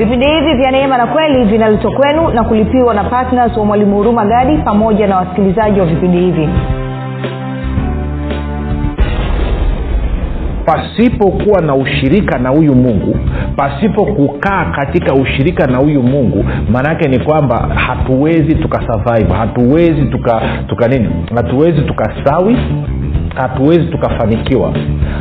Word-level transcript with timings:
vipindi 0.00 0.26
hivi 0.28 0.54
vya 0.54 0.70
neema 0.70 0.98
na 0.98 1.06
kweli 1.06 1.44
vinaletwa 1.44 1.90
kwenu 1.92 2.28
na 2.30 2.44
kulipiwa 2.44 2.94
na 2.94 3.04
ptns 3.04 3.56
wa 3.56 3.64
mwalimu 3.64 3.96
huruma 3.96 4.24
gadi 4.26 4.56
pamoja 4.58 5.06
na 5.06 5.16
wasikilizaji 5.16 5.80
wa 5.80 5.86
vipindi 5.86 6.18
hivi. 6.18 6.48
Pasipokuwa 10.66 11.60
na 11.60 11.74
ushirika 11.74 12.38
na 12.38 12.48
huyu 12.48 12.74
mungu 12.74 13.16
pasipo 13.56 14.04
kukaa 14.06 14.64
katika 14.64 15.14
ushirika 15.14 15.66
na 15.66 15.78
huyu 15.78 16.02
mungu 16.02 16.44
maanaake 16.72 17.08
ni 17.08 17.18
kwamba 17.18 17.56
hatuwezi 17.74 18.54
tukasurvive 18.54 19.32
hatuwezi 19.34 20.02
tuka, 20.06 20.42
tuka 20.66 20.88
nini? 20.88 21.08
Hatuwezi 21.34 21.80
tukastawi 21.82 22.56
hatuwezi 23.34 23.84
tukafanikiwa. 23.84 24.72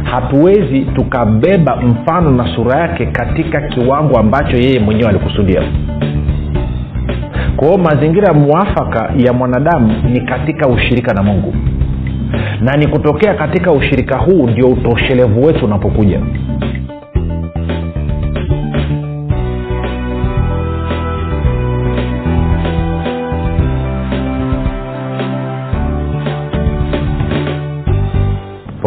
Hatuwezi 0.03 0.79
tukabeba 0.81 1.75
mfano 1.75 2.29
na 2.31 2.55
sura 2.55 2.79
yake 2.79 3.05
katika 3.05 3.61
kiwango 3.61 4.17
ambacho 4.20 4.57
yeye 4.57 4.79
mwenyewe 4.79 5.09
alikusudia. 5.09 5.61
Kwa 7.55 7.67
hiyo 7.67 7.77
mazingira 7.79 8.34
mwafaka 8.34 9.11
ya 9.17 9.34
mwanadamu 9.34 9.93
ni 10.09 10.21
katika 10.21 10.67
ushirika 10.70 11.13
na 11.13 11.23
mungu. 11.23 11.53
Na 12.61 12.77
ni 12.77 12.87
kutokea 12.87 13.34
katika 13.34 13.71
ushirika 13.71 14.17
huu 14.17 14.48
ndio 14.48 14.67
utoshelevu 14.67 15.45
wetu 15.45 15.65
unapokuja 15.65 16.20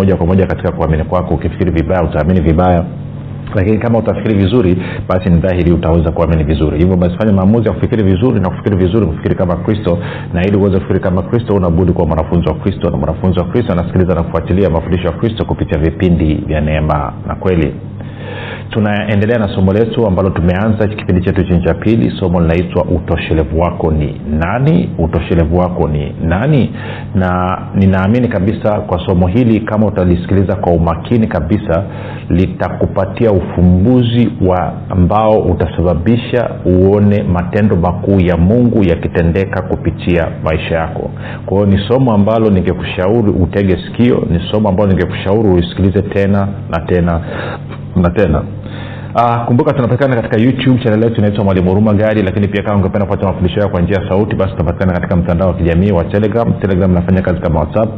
moja 0.00 0.16
kwa 0.16 0.26
moja 0.26 0.46
katika 0.46 0.72
kuamini 0.72 1.04
kwako. 1.04 1.34
Ukifikiri 1.34 1.70
vibaya 1.70 2.02
utaamini 2.02 2.40
vibaya. 2.40 2.84
Lakini 3.54 3.78
kama 3.78 3.98
utafikiri 3.98 4.34
vizuri 4.34 4.82
basi 5.08 5.30
ni 5.30 5.40
dhahiri 5.40 5.72
utaweza 5.72 6.12
kuamini 6.12 6.44
vizuri. 6.44 6.78
Hivyo 6.78 6.96
basi 6.96 7.16
fanya 7.16 7.32
maamuzi 7.32 7.68
ya 7.68 7.74
kufikiri 7.74 8.02
vizuri 8.02 8.40
na 8.40 8.50
kufikiri 8.50 8.76
vizuri 8.76 9.06
kufikiri 9.06 9.34
kama 9.34 9.56
kristo. 9.56 9.98
Na 10.32 10.44
ili 10.46 10.56
uweze 10.56 10.76
kufikiri 10.76 11.00
kama 11.00 11.22
kristo 11.22 11.54
unabudi 11.54 11.92
kuwa 11.92 12.06
mwanafunzi 12.06 12.48
wa 12.48 12.54
kristo. 12.54 12.90
Na 12.90 12.96
mwanafunzi 12.96 13.38
wa 13.38 13.44
kristo 13.44 13.72
anasikiliza 13.72 14.14
na 14.14 14.22
kufuatilia 14.22 14.70
mafundisho 14.70 15.06
ya 15.06 15.12
kristo 15.12 15.44
kupitia 15.44 15.78
vipindi 15.78 16.34
vya 16.34 16.60
neema 16.60 17.12
na 17.26 17.34
kweli 17.34 17.74
tunaendelea 18.70 19.38
na 19.38 19.48
somo 19.54 19.72
letu 19.72 20.06
ambalo 20.06 20.30
tumeanza 20.30 20.88
kipindi 20.88 21.22
chetu 21.22 21.44
chini 21.44 21.62
cha 21.64 21.74
pili. 21.74 22.12
Somo 22.20 22.40
linaitwa 22.40 22.84
utoshelevu 22.84 23.60
wako 23.60 23.90
ni 23.92 24.20
nani? 24.30 24.90
Utoshelevu 24.98 25.58
wako 25.58 25.88
ni 25.88 26.14
nani? 26.22 26.70
Na 27.14 27.58
ninaamini 27.74 28.28
kabisa 28.28 28.80
kwa 28.80 29.06
somo 29.06 29.26
hili 29.26 29.60
kama 29.60 29.86
utalisikiliza 29.86 30.56
kwa 30.56 30.72
umakini 30.72 31.26
kabisa 31.26 31.84
litakupatia 32.28 33.30
ufumbuzi 33.32 34.28
wa 34.46 34.72
ambao 34.90 35.38
utasababisha 35.38 36.50
uone 36.64 37.22
matendo 37.22 37.76
makuu 37.76 38.20
ya 38.20 38.36
mungu 38.36 38.84
yakitendeka 38.84 39.62
kupitia 39.62 40.28
maisha 40.44 40.74
yako. 40.74 41.10
Kwa 41.46 41.56
hiyo 41.58 41.66
ni 41.70 41.88
somo 41.88 42.12
ambalo 42.12 42.50
ningekushauri 42.50 43.30
utege 43.30 43.76
sikio 43.86 44.22
ni 44.30 44.40
somo 44.52 44.68
ambalo 44.68 44.88
ningekushauri 44.90 45.48
uisikilize 45.48 46.02
tena 46.02 46.48
na 46.70 46.80
tena 46.86 47.20
na 47.96 48.10
tena 48.10 48.19
Uh, 49.14 49.44
kumbuka 49.46 49.72
tunapatikana 49.72 50.16
katika 50.22 50.36
youtube 50.36 50.84
chanel 50.84 51.02
yetu 51.04 51.16
inaitwa 51.16 51.44
mwalimu 51.44 51.68
huruma 51.68 51.94
gari 51.94 52.22
lakini 52.22 52.48
pia 52.48 52.62
kama 52.62 52.76
ungependa 52.76 53.06
kupata 53.06 53.26
mafundisho 53.26 53.60
yao 53.60 53.68
kwa 53.68 53.80
njia 53.80 53.96
ya 54.02 54.08
sauti 54.08 54.36
basi 54.36 54.50
tunapatikana 54.52 54.92
katika 54.92 55.16
mtandao 55.16 55.48
wa 55.48 55.54
kijamii 55.54 55.92
wa 55.92 56.04
telegram. 56.04 56.52
Telegram 56.60 56.90
inafanya 56.90 57.22
kazi 57.22 57.40
kama 57.40 57.60
whatsapp 57.60 57.88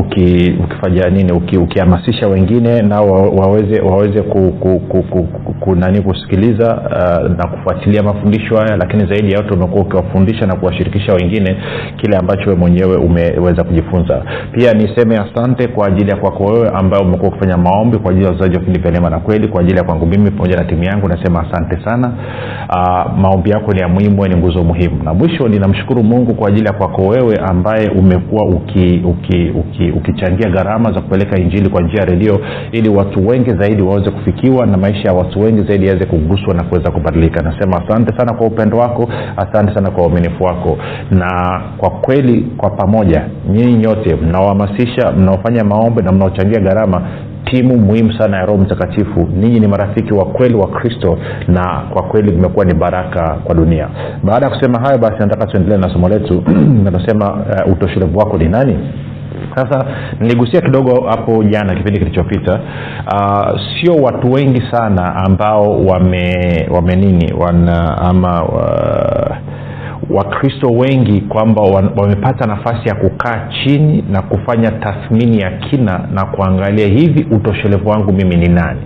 uki, 0.00 0.54
ukifanya 0.64 1.10
nini 1.10 1.32
uki, 1.32 1.56
ukihamasisha 1.58 2.28
wengine 2.28 2.82
nao 2.82 3.06
waweze 3.36 3.80
waweze 3.80 4.22
ku, 4.22 4.52
ku, 4.60 4.80
ku, 4.80 5.02
ku, 5.02 5.22
ku, 5.44 5.52
ku, 5.60 5.74
nani 5.74 6.00
kusikiliza 6.02 6.74
uh, 6.76 7.30
na 7.36 7.46
kufuatilia 7.48 8.02
mafundisho 8.02 8.56
haya. 8.56 8.76
Lakini 8.76 9.06
zaidi 9.06 9.32
ya 9.32 9.38
yote 9.38 9.54
umekuwa 9.54 9.82
ukiwafundisha 9.82 10.46
na 10.46 10.56
kuwashirikisha 10.56 11.12
wengine 11.14 11.56
kile 11.96 12.16
ambacho 12.16 12.50
we 12.50 12.56
mwenyewe 12.56 12.96
umeweza 12.96 13.64
kujifunza. 13.64 14.22
Pia 14.52 14.72
niseme 14.72 15.16
asante 15.18 15.68
kwa 15.68 15.86
ajili 15.86 16.10
ya 16.10 16.16
kwako 16.16 16.44
wewe 16.44 16.68
ambaye 16.74 17.02
umekuwa 17.04 17.28
ukifanya 17.30 17.56
maombi 17.56 17.98
kwa 17.98 18.10
ajili 18.10 18.24
ya 18.26 18.32
wazaji 18.32 18.54
wa 18.54 18.60
vipindi 18.60 18.80
vya 18.80 18.90
neema 18.90 19.10
na 19.10 19.18
kweli 19.20 19.48
kwa 19.48 19.60
ajili 19.60 19.78
ya 19.78 19.84
kwangu 19.84 20.06
mimi 20.06 20.30
pamoja 20.30 20.56
na 20.56 20.64
timu 20.64 20.84
yangu 20.84 21.08
nasema 21.08 21.40
asante 21.50 21.84
sana. 21.84 22.12
Uh, 22.68 23.18
maombi 23.18 23.50
yako 23.50 23.72
ni 23.72 23.80
ya 23.80 23.88
muhimu 23.88 24.26
ni 24.26 24.36
nguzo 24.36 24.62
muhimu. 24.64 25.02
Na 25.04 25.14
mwisho 25.14 25.48
ninamshukuru 25.48 26.02
mungu 26.04 26.34
kwa 26.34 26.48
ajili 26.48 26.66
ya 26.66 26.72
kwako 26.72 27.02
wewe 27.02 27.36
ambaye 27.36 27.88
umekuwa 27.88 28.44
uki, 28.44 29.02
uki, 29.04 29.50
uki 29.60 29.81
ukichangia 29.90 30.50
gharama 30.50 30.92
za 30.92 31.00
kupeleka 31.00 31.38
injili 31.38 31.68
kwa 31.70 31.82
njia 31.82 32.00
ya 32.00 32.06
redio 32.06 32.40
ili 32.72 32.88
watu 32.88 33.28
wengi 33.28 33.50
zaidi 33.50 33.82
waweze 33.82 34.10
kufikiwa 34.10 34.66
na 34.66 34.76
maisha 34.76 35.08
ya 35.08 35.14
watu 35.14 35.40
wengi 35.40 35.62
zaidi 35.62 35.86
yaweze 35.86 36.06
kuguswa 36.06 36.54
na 36.54 36.64
kuweza 36.64 36.90
kubadilika. 36.90 37.42
Nasema 37.42 37.82
asante 37.84 38.18
sana 38.18 38.34
kwa 38.34 38.46
upendo 38.46 38.78
wako 38.78 39.08
asante 39.36 39.74
sana 39.74 39.90
kwa 39.90 40.02
uaminifu 40.02 40.44
wako. 40.44 40.78
Na 41.10 41.60
kwa 41.78 41.90
kweli 41.90 42.46
kwa 42.56 42.70
pamoja 42.70 43.26
nyinyi 43.50 43.74
nyote 43.74 44.16
mnaohamasisha 44.16 45.12
mnaofanya 45.12 45.64
maombi 45.64 46.02
na 46.02 46.12
mnaochangia 46.12 46.60
gharama 46.60 47.02
timu 47.52 47.76
muhimu 47.78 48.12
sana 48.12 48.36
ya 48.36 48.46
roho 48.46 48.58
mtakatifu 48.58 49.28
ninyi 49.36 49.60
ni 49.60 49.66
marafiki 49.68 50.14
wa 50.14 50.24
kweli 50.24 50.54
wa 50.54 50.68
kristo 50.68 51.18
na 51.48 51.82
kwa 51.92 52.02
kweli 52.02 52.32
mmekuwa 52.32 52.64
ni 52.64 52.74
baraka 52.74 53.34
kwa 53.44 53.54
dunia. 53.54 53.88
Baada 54.24 54.46
ya 54.46 54.52
kusema 54.56 54.80
hayo 54.80 54.98
basi 54.98 55.18
nataka 55.18 55.46
tuendelee 55.46 55.78
na 55.78 55.92
somo 55.92 56.08
letu. 56.08 56.42
Nasema 56.92 57.32
uh, 57.32 57.72
utoshelevu 57.72 58.18
wako 58.18 58.38
ni 58.38 58.48
nani 58.48 58.78
sasa 59.54 59.86
niligusia 60.20 60.60
kidogo 60.60 61.08
hapo 61.08 61.44
jana 61.44 61.74
kipindi 61.74 61.98
kilichopita. 61.98 62.60
Uh, 63.12 63.60
sio 63.80 63.94
watu 63.94 64.32
wengi 64.32 64.62
sana 64.70 65.14
ambao 65.16 65.84
wame 65.86 66.36
wame 66.70 66.96
nini 66.96 67.32
wana 67.32 67.98
ama 67.98 68.44
uh, 68.44 69.36
wakristo 70.10 70.66
wengi 70.66 71.20
kwamba 71.20 71.62
wamepata 71.96 72.46
nafasi 72.46 72.88
ya 72.88 72.94
kukaa 72.94 73.48
chini 73.64 74.04
na 74.10 74.22
kufanya 74.22 74.70
tathmini 74.70 75.40
ya 75.40 75.50
kina 75.50 76.00
na 76.14 76.24
kuangalia 76.26 76.86
hivi 76.86 77.26
utoshelevu 77.34 77.88
wangu 77.88 78.12
mimi 78.12 78.36
ni 78.36 78.48
nani? 78.48 78.80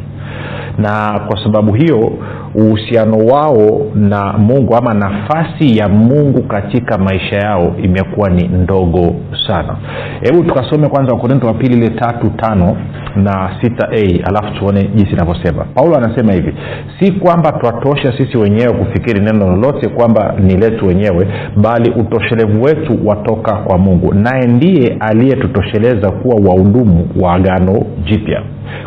Na 0.79 1.21
kwa 1.27 1.45
sababu 1.45 1.73
hiyo 1.75 2.13
uhusiano 2.55 3.17
wao 3.19 3.81
na 3.95 4.33
mungu 4.33 4.77
ama 4.77 4.95
nafasi 4.95 5.79
ya 5.79 5.89
mungu 5.89 6.43
katika 6.43 6.99
maisha 6.99 7.37
yao 7.37 7.75
imekuwa 7.83 8.31
ni 8.31 8.49
ndogo 8.49 9.15
sana. 9.47 9.77
Hebu 10.21 10.45
tukasome 10.45 10.89
kwanza 10.89 11.13
wakorinto 11.13 11.47
wa 11.47 11.55
pili 11.55 11.77
ile 11.77 11.89
tatu 11.89 12.31
tano 12.31 12.77
na 13.17 13.51
sita 13.61 13.89
a 13.93 14.25
alafu 14.29 14.59
tuone 14.59 14.91
jinsi 14.95 15.13
inavyosema. 15.13 15.65
Paulo 15.75 15.97
anasema 15.97 16.33
hivi 16.33 16.55
si 17.01 17.13
kwamba 17.13 17.53
twatosha 17.53 18.13
sisi 18.19 18.39
wenyewe 18.39 18.73
kufikiri 18.73 19.21
neno 19.21 19.47
lolote 19.47 19.89
kwamba 19.89 20.35
ni 20.41 20.57
letu 20.57 20.87
wenyewe 20.87 21.29
bali 21.57 21.91
utoshelevu 21.91 22.63
wetu 22.63 22.99
watoka 23.05 23.53
kwa 23.57 23.79
mungu. 23.79 24.15
Naye 24.15 24.47
ndiye 24.47 24.97
aliyetutosheleza 25.01 26.11
kuwa 26.11 26.37
wahudumu 26.51 27.09
wa 27.21 27.33
agano 27.35 27.83
jipya. 28.05 28.43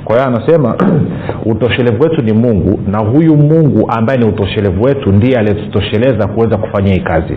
Kwa 0.06 0.16
hiyo 0.16 0.28
anasema 0.28 0.76
utoshelevu 1.52 2.04
wetu 2.04 2.22
ni 2.22 2.34
mungu 2.34 2.80
na 2.88 2.98
huyu 3.00 3.38
mungu 3.50 3.92
ambaye 3.92 4.20
ni 4.20 4.26
utoshelevu 4.26 4.84
wetu 4.84 5.12
ndiye 5.12 5.38
aliyetutosheleza 5.38 6.28
kuweza 6.28 6.58
kufanya 6.58 6.94
hii 6.94 7.00
kazi. 7.00 7.34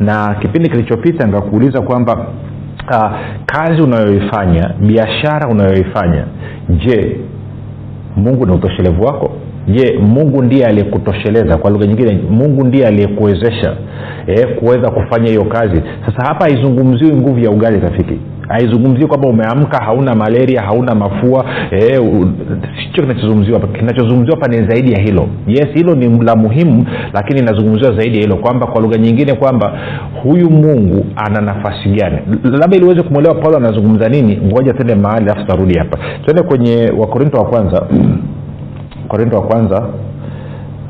Na 0.00 0.34
kipindi 0.40 0.70
kilichopita 0.70 1.26
nikakuuliza 1.26 1.80
kwamba 1.80 2.26
uh, 2.90 3.10
kazi 3.46 3.82
unayoifanya 3.82 4.74
biashara 4.80 5.48
unayoifanya 5.48 6.24
je 6.86 7.16
mungu 8.16 8.46
ni 8.46 8.52
utoshelevu 8.52 9.04
wako 9.04 9.32
je 9.68 9.98
mungu 9.98 10.42
ndiye 10.42 10.66
aliyekutosheleza? 10.66 11.56
Kwa 11.58 11.70
lugha 11.70 11.86
nyingine 11.86 12.18
mungu 12.30 12.64
ndiye 12.64 12.86
aliyekuwezesha 12.86 13.76
e, 14.26 14.46
kuweza 14.46 14.90
kufanya 14.90 15.28
hiyo 15.28 15.44
kazi. 15.44 15.82
Sasa 16.06 16.26
hapa 16.28 16.44
haizungumziwi 16.44 17.16
nguvu 17.16 17.38
ya 17.40 17.50
ugali 17.50 17.80
rafiki. 17.80 18.18
Haizungumzii 18.48 19.06
kwamba 19.06 19.28
umeamka 19.28 19.84
hauna 19.84 20.14
malaria 20.14 20.62
hauna 20.62 20.94
mafua 20.94 21.44
e, 21.70 22.00
kinachozungumziwa 22.92 23.60
kinachozungumziwa 23.60 24.36
hapa 24.40 24.48
ni 24.56 24.68
zaidi 24.68 24.92
ya 24.92 24.98
hilo. 25.02 25.28
Yes 25.46 25.66
hilo 25.74 25.94
ni 25.94 26.24
la 26.24 26.36
muhimu 26.36 26.86
lakini 27.12 27.40
inazungumziwa 27.40 27.92
zaidi 27.96 28.16
ya 28.16 28.22
hilo. 28.22 28.36
Kwamba 28.36 28.66
kwa 28.66 28.82
lugha 28.82 28.98
nyingine 28.98 29.34
kwamba 29.34 29.78
huyu 30.22 30.50
mungu 30.50 31.06
ana 31.16 31.40
nafasi 31.40 31.88
gani? 31.88 32.18
Labda 32.44 32.76
ili 32.76 32.84
uweze 32.86 33.02
kumwelewa 33.02 33.34
paulo 33.34 33.56
anazungumza 33.56 34.08
nini 34.08 34.36
ngoja 34.46 34.72
tende 34.72 34.94
mahali 34.94 35.24
alafu 35.30 35.46
tarudi 35.46 35.78
hapa. 35.78 35.98
Twende 36.24 36.42
kwenye 36.42 36.92
wakorinto 36.98 37.38
wa 37.38 37.44
kwanza 37.44 37.86
korinto 39.14 39.36
wa 39.36 39.42
kwanza 39.42 39.88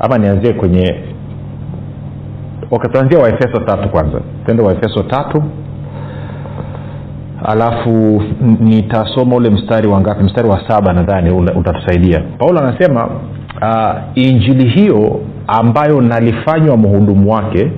ama 0.00 0.18
nianzie 0.18 0.52
kwenye 0.52 0.94
wakatuanzia 2.70 3.18
waefeso 3.18 3.60
tatu 3.60 3.88
kwanza. 3.88 4.20
Tuende 4.44 4.62
waefeso 4.62 5.02
tatu. 5.02 5.42
Alafu 7.44 8.22
nitasoma 8.60 9.36
ule 9.36 9.50
mstari 9.50 9.88
wa 9.88 10.00
ngapi? 10.00 10.24
Mstari 10.24 10.48
wa 10.48 10.68
saba 10.68 10.92
nadhani 10.92 11.30
utatusaidia. 11.56 12.22
Paulo 12.38 12.60
anasema 12.60 13.06
uh, 13.06 13.94
injili 14.14 14.68
hiyo 14.68 15.20
ambayo 15.46 16.00
nalifanywa 16.00 16.76
mhudumu 16.76 17.32
wake 17.32 17.70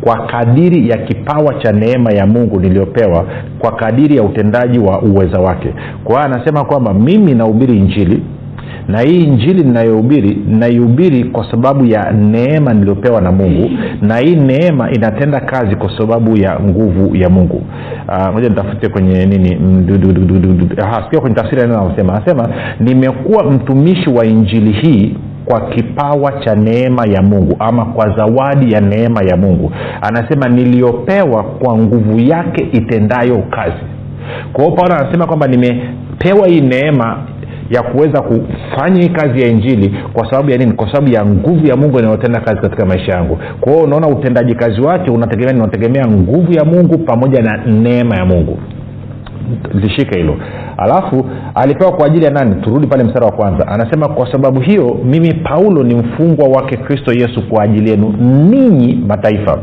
kwa 0.00 0.26
kadiri 0.26 0.88
ya 0.88 0.96
kipawa 0.98 1.54
cha 1.54 1.72
neema 1.72 2.12
ya 2.12 2.26
mungu 2.26 2.60
niliyopewa 2.60 3.26
kwa 3.58 3.72
kadiri 3.72 4.16
ya 4.16 4.22
utendaji 4.22 4.78
wa 4.78 5.02
uweza 5.02 5.38
wake. 5.38 5.74
Kwa 6.04 6.14
hiyo 6.14 6.34
anasema 6.34 6.64
kwamba 6.64 6.94
mimi 6.94 7.34
nahubiri 7.34 7.76
injili 7.76 8.22
na 8.88 9.00
hii 9.00 9.24
injili 9.24 9.64
ninayohubiri 9.64 10.38
naihubiri 10.48 11.24
kwa 11.24 11.50
sababu 11.50 11.84
ya 11.86 12.12
neema 12.12 12.72
niliyopewa 12.74 13.20
na 13.20 13.32
mungu. 13.32 13.70
Na 14.02 14.16
hii 14.18 14.36
neema 14.36 14.90
inatenda 14.90 15.40
kazi 15.40 15.76
kwa 15.76 15.98
sababu 15.98 16.36
ya 16.38 16.60
nguvu 16.60 17.16
ya 17.16 17.28
mungu. 17.30 17.62
Moja 18.32 18.48
nitafutie 18.48 18.88
kwenye 18.88 19.26
nini 19.26 19.48
sikia 21.04 21.20
kwenye 21.20 21.36
tafsiri 21.36 21.62
neno 21.62 21.80
anasema 21.86 22.14
anasema 22.14 22.48
nimekuwa 22.80 23.44
mtumishi 23.44 24.10
wa 24.10 24.26
injili 24.26 24.72
hii 24.72 25.16
kwa 25.44 25.60
kipawa 25.60 26.32
cha 26.32 26.54
neema 26.54 27.06
ya 27.06 27.22
mungu 27.22 27.56
ama 27.58 27.84
kwa 27.84 28.16
zawadi 28.16 28.72
ya 28.72 28.80
neema 28.80 29.22
ya 29.22 29.36
mungu. 29.36 29.72
Anasema 30.02 30.48
niliyopewa 30.48 31.42
kwa 31.42 31.78
nguvu 31.78 32.20
yake 32.20 32.68
itendayo 32.72 33.38
kazi. 33.50 33.82
Kwa 34.52 34.64
hiyo 34.64 34.76
paulo 34.76 34.94
anasema 34.94 35.26
kwamba 35.26 35.46
nimepewa 35.46 36.46
hii 36.48 36.60
neema 36.60 37.16
ya 37.70 37.82
kuweza 37.82 38.22
kufanya 38.22 39.02
hii 39.02 39.08
kazi 39.08 39.42
ya 39.42 39.48
injili 39.48 39.94
kwa 40.12 40.30
sababu 40.30 40.50
ya 40.50 40.58
nini? 40.58 40.72
Kwa 40.72 40.86
sababu 40.92 41.08
ya 41.14 41.26
nguvu 41.26 41.66
ya 41.66 41.76
mungu 41.76 41.98
inayotenda 41.98 42.40
kazi 42.40 42.60
katika 42.60 42.86
maisha 42.86 43.12
yangu. 43.12 43.38
Kwa 43.60 43.72
hiyo 43.72 43.84
unaona 43.84 44.08
utendaji 44.08 44.54
kazi 44.54 44.80
wake 44.80 45.10
unategemea 45.10 45.54
unategemea 45.54 46.06
nguvu 46.06 46.52
ya 46.52 46.64
mungu 46.64 46.98
pamoja 46.98 47.42
na 47.42 47.56
neema 47.66 48.16
ya 48.16 48.24
mungu 48.24 48.58
lishike 49.74 50.18
hilo. 50.18 50.36
Alafu 50.76 51.26
alipewa 51.54 51.92
kwa 51.92 52.06
ajili 52.06 52.24
ya 52.24 52.30
nani? 52.30 52.54
Turudi 52.62 52.86
pale 52.86 53.04
mstara 53.04 53.26
wa 53.26 53.32
kwanza. 53.32 53.68
Anasema 53.68 54.08
kwa 54.08 54.32
sababu 54.32 54.60
hiyo 54.60 54.96
mimi 55.04 55.34
paulo 55.34 55.82
ni 55.82 55.94
mfungwa 55.94 56.48
wake 56.48 56.76
kristo 56.76 57.12
yesu 57.12 57.48
kwa 57.48 57.62
ajili 57.64 57.90
yenu 57.90 58.14
ninyi 58.50 59.04
mataifa. 59.08 59.58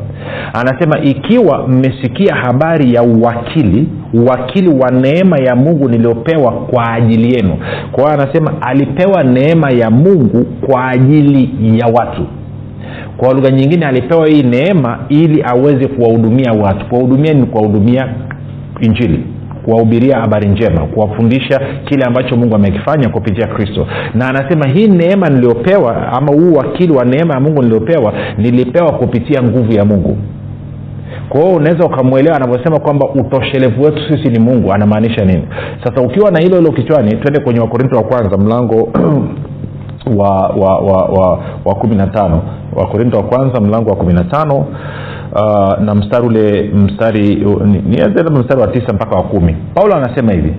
Anasema 0.53 0.99
ikiwa 0.99 1.67
mmesikia 1.67 2.35
habari 2.35 2.93
ya 2.93 3.03
uwakili 3.03 3.87
uwakili 4.13 4.69
wa 4.69 4.91
neema 4.91 5.37
ya 5.37 5.55
mungu 5.55 5.89
niliyopewa 5.89 6.51
kwa 6.51 6.93
ajili 6.93 7.33
yenu. 7.35 7.55
Kwa 7.91 8.03
hiyo 8.03 8.21
anasema 8.23 8.53
alipewa 8.61 9.23
neema 9.23 9.71
ya 9.71 9.89
mungu 9.91 10.45
kwa 10.67 10.87
ajili 10.89 11.49
ya 11.79 11.85
watu. 11.87 12.25
Kwa 13.17 13.33
lugha 13.33 13.51
nyingine 13.51 13.85
alipewa 13.85 14.27
hii 14.27 14.43
neema 14.43 14.99
ili 15.09 15.43
aweze 15.43 15.87
kuwahudumia 15.87 16.51
watu. 16.53 16.85
Kuwahudumia 16.85 17.33
ni 17.33 17.45
kuwahudumia 17.45 18.07
injili 18.81 19.23
kuwahubiria 19.65 20.17
habari 20.19 20.49
njema 20.49 20.81
kuwafundisha 20.81 21.61
kile 21.85 22.05
ambacho 22.05 22.35
mungu 22.37 22.55
amekifanya 22.55 23.09
kupitia 23.09 23.47
kristo. 23.47 23.87
Na 24.13 24.27
anasema 24.29 24.67
hii 24.67 24.87
neema 24.87 25.29
niliyopewa 25.29 26.07
ama 26.13 26.31
huu 26.31 26.53
wakili 26.53 26.93
wa 26.93 27.05
neema 27.05 27.33
ya 27.33 27.39
mungu 27.39 27.61
niliyopewa 27.61 28.13
nilipewa 28.37 28.91
kupitia 28.91 29.43
nguvu 29.43 29.71
ya 29.73 29.85
mungu. 29.85 30.17
Kwa 31.29 31.41
hiyo 31.41 31.55
unaweza 31.55 31.85
ukamwelewa 31.85 32.35
anavyosema 32.35 32.79
kwamba 32.79 33.09
utoshelevu 33.09 33.81
wetu 33.83 33.97
sisi 34.09 34.29
ni 34.29 34.39
mungu 34.39 34.73
anamaanisha 34.73 35.25
nini? 35.25 35.47
Sasa 35.83 36.01
ukiwa 36.01 36.31
na 36.31 36.39
hilo 36.39 36.57
hilo 36.57 36.71
kichwani 36.71 37.11
twende 37.15 37.39
kwenye 37.39 37.59
wakorinto 37.59 37.97
wa 37.97 38.03
kwanza 38.03 38.37
mlango 38.37 38.75
wa 40.19 40.29
wa 40.47 40.79
wa 40.79 41.03
wa, 41.05 41.39
wa 41.65 41.75
kumi 41.75 41.95
na 41.95 42.07
tano. 42.07 42.41
Wakorinto 42.75 43.17
wa 43.17 43.23
kwanza 43.23 43.61
mlango 43.61 43.89
wa 43.89 43.95
kumi 43.95 44.13
na 44.13 44.23
tano 44.23 44.65
uh, 45.31 45.79
na 45.85 45.95
mstari 45.95 46.25
ule 46.27 46.63
mstari 46.73 47.35
nianze 47.89 48.23
mstari 48.23 48.61
wa 48.61 48.67
tisa 48.67 48.93
mpaka 48.93 49.15
wa 49.15 49.23
kumi. 49.23 49.55
Paulo 49.75 49.95
anasema 49.95 50.31
hivi 50.31 50.53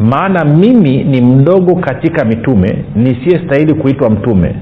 maana 0.00 0.44
mimi 0.44 1.04
ni 1.04 1.20
mdogo 1.20 1.74
katika 1.74 2.24
mitume 2.24 2.84
nisiyestahili 2.96 3.74
kuitwa 3.74 4.10
mtume 4.10 4.54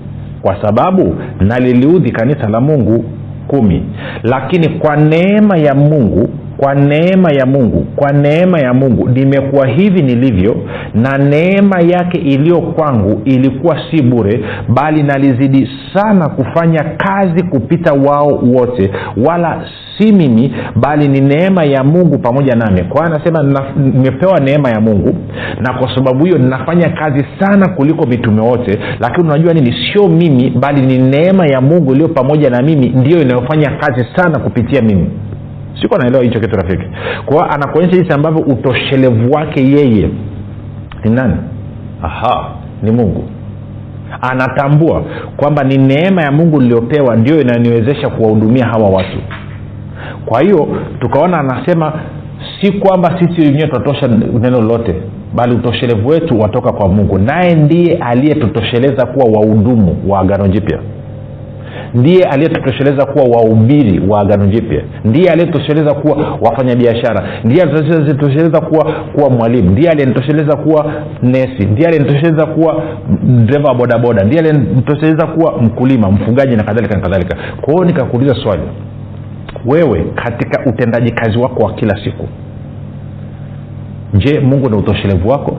kwa 0.43 0.63
sababu 0.63 1.15
naliliudhi 1.41 2.11
kanisa 2.11 2.49
la 2.49 2.61
mungu 2.61 3.05
kumi. 3.49 3.83
Lakini 4.23 4.69
kwa 4.69 4.97
neema 4.97 5.57
ya 5.59 5.75
mungu 5.75 6.29
kwa 6.61 6.75
neema 6.75 7.33
ya 7.33 7.47
mungu 7.47 7.87
kwa 7.97 8.13
neema 8.13 8.59
ya 8.61 8.75
mungu 8.75 9.09
nimekuwa 9.09 9.67
hivi 9.67 10.03
nilivyo 10.03 10.57
na 10.95 11.19
neema 11.19 11.81
yake 11.81 12.19
iliyo 12.19 12.61
kwangu 12.61 13.23
ilikuwa 13.25 13.79
si 13.91 14.03
bure 14.03 14.45
bali 14.69 15.03
nalizidi 15.03 15.69
sana 15.95 16.29
kufanya 16.29 16.85
kazi 16.97 17.45
kupita 17.45 17.93
wao 17.93 18.27
wote. 18.29 18.91
Wala 19.27 19.65
si 19.99 20.13
mimi 20.13 20.55
bali 20.77 21.09
ni 21.09 21.21
neema 21.21 21.65
ya 21.65 21.85
mungu 21.85 22.19
pamoja 22.19 22.55
nami. 22.55 22.85
Kwa 22.85 23.05
anasema 23.07 23.65
nimepewa 23.77 24.41
neema 24.41 24.69
ya 24.71 24.81
mungu 24.81 25.15
na 25.61 25.73
kwa 25.79 25.95
sababu 25.95 26.25
hiyo 26.25 26.39
ninafanya 26.39 26.89
kazi 26.91 27.25
sana 27.41 27.69
kuliko 27.69 28.07
mitume 28.07 28.41
wote. 28.41 28.79
Lakini 29.01 29.29
unajua 29.29 29.55
nini? 29.55 29.75
Sio 29.93 30.09
mimi 30.09 30.51
bali 30.51 30.87
ni 30.87 30.99
neema 30.99 31.47
ya 31.47 31.61
mungu 31.61 31.93
iliyo 31.93 32.09
pamoja 32.09 32.51
na 32.51 32.63
mimi 32.63 32.89
ndiyo 32.89 33.23
inayofanya 33.23 33.71
kazi 33.71 34.07
sana 34.17 34.39
kupitia 34.39 34.83
mimi 34.83 35.07
siko 35.83 35.99
naelewa 35.99 36.25
hicho 36.25 36.41
kitu 36.41 36.57
rafiki. 36.57 36.85
Kwao 37.27 37.45
anakuonyesha 37.51 37.97
jinsi 37.97 38.13
ambavyo 38.13 38.43
utoshelevu 38.43 39.33
wake 39.33 39.61
yeye 39.65 40.09
ni 41.05 41.11
nani? 41.11 41.35
Aha 42.03 42.51
ni 42.83 42.91
mungu. 42.91 43.25
Anatambua 44.21 45.03
kwamba 45.37 45.63
ni 45.65 45.79
neema 45.79 46.23
ya 46.23 46.33
mungu 46.33 46.61
niliyopewa 46.61 47.17
ndio 47.17 47.41
inaniwezesha 47.41 48.09
kuwahudumia 48.09 48.67
hawa 48.67 48.89
watu. 48.91 49.19
Kwa 50.27 50.41
hiyo 50.41 50.69
tukaona 51.01 51.39
anasema 51.39 51.93
si 52.61 52.73
kwamba 52.73 53.19
sisi 53.21 53.41
wenyewe 53.41 53.69
tunatosha 53.69 54.09
neno 54.41 54.61
lolote 54.61 54.95
bali 55.35 55.55
utoshelevu 55.55 56.09
wetu 56.09 56.41
watoka 56.41 56.73
kwa 56.73 56.89
mungu. 56.89 57.19
Naye 57.19 57.55
ndiye 57.55 57.97
aliyetutosheleza 57.97 59.07
kuwa 59.07 59.25
wahudumu 59.41 59.97
wa 60.09 60.21
agano 60.21 60.49
jipya 60.49 60.79
ndiye 61.95 62.25
aliyetutosheleza 62.25 63.07
kuwa 63.07 63.25
wahubiri 63.25 64.03
wa 64.09 64.21
agano 64.21 64.47
jipya. 64.47 64.83
Ndiye 65.05 65.31
aliyetosheleza 65.31 65.95
kuwa 65.95 66.39
wafanyabiashara. 66.41 67.29
Ndiye 67.45 67.63
aliyetosheleza 67.63 68.61
kuwa 68.61 68.85
kuwa 69.15 69.31
mwalimu. 69.31 69.71
Ndiye 69.71 69.91
aliyenitosheleza 69.91 70.57
kuwa 70.57 70.93
nesi. 71.23 71.67
Ndiye 71.67 71.89
aliyenitosheleza 71.89 72.47
kuwa 72.47 72.83
dreva 73.47 73.69
wa 73.69 73.75
bodaboda. 73.75 74.25
Ndiye 74.25 74.41
aliyenitosheleza 74.41 75.27
kuwa 75.27 75.63
mkulima 75.63 76.11
mfugaji 76.11 76.57
na 76.57 76.63
kadhalika 76.63 76.95
na 76.97 77.01
kadhalika. 77.03 77.37
Kwa 77.61 77.85
nikakuuliza 77.87 78.35
swali. 78.35 78.63
Wewe 79.67 80.05
katika 80.15 80.71
utendaji 80.71 81.11
kazi 81.13 81.39
wako 81.39 81.63
wa 81.65 81.73
kila 81.75 82.05
siku 82.05 82.29
je 84.15 84.41
mungu 84.41 84.71
ni 84.71 84.77
utoshelevu 84.77 85.29
wako 85.29 85.57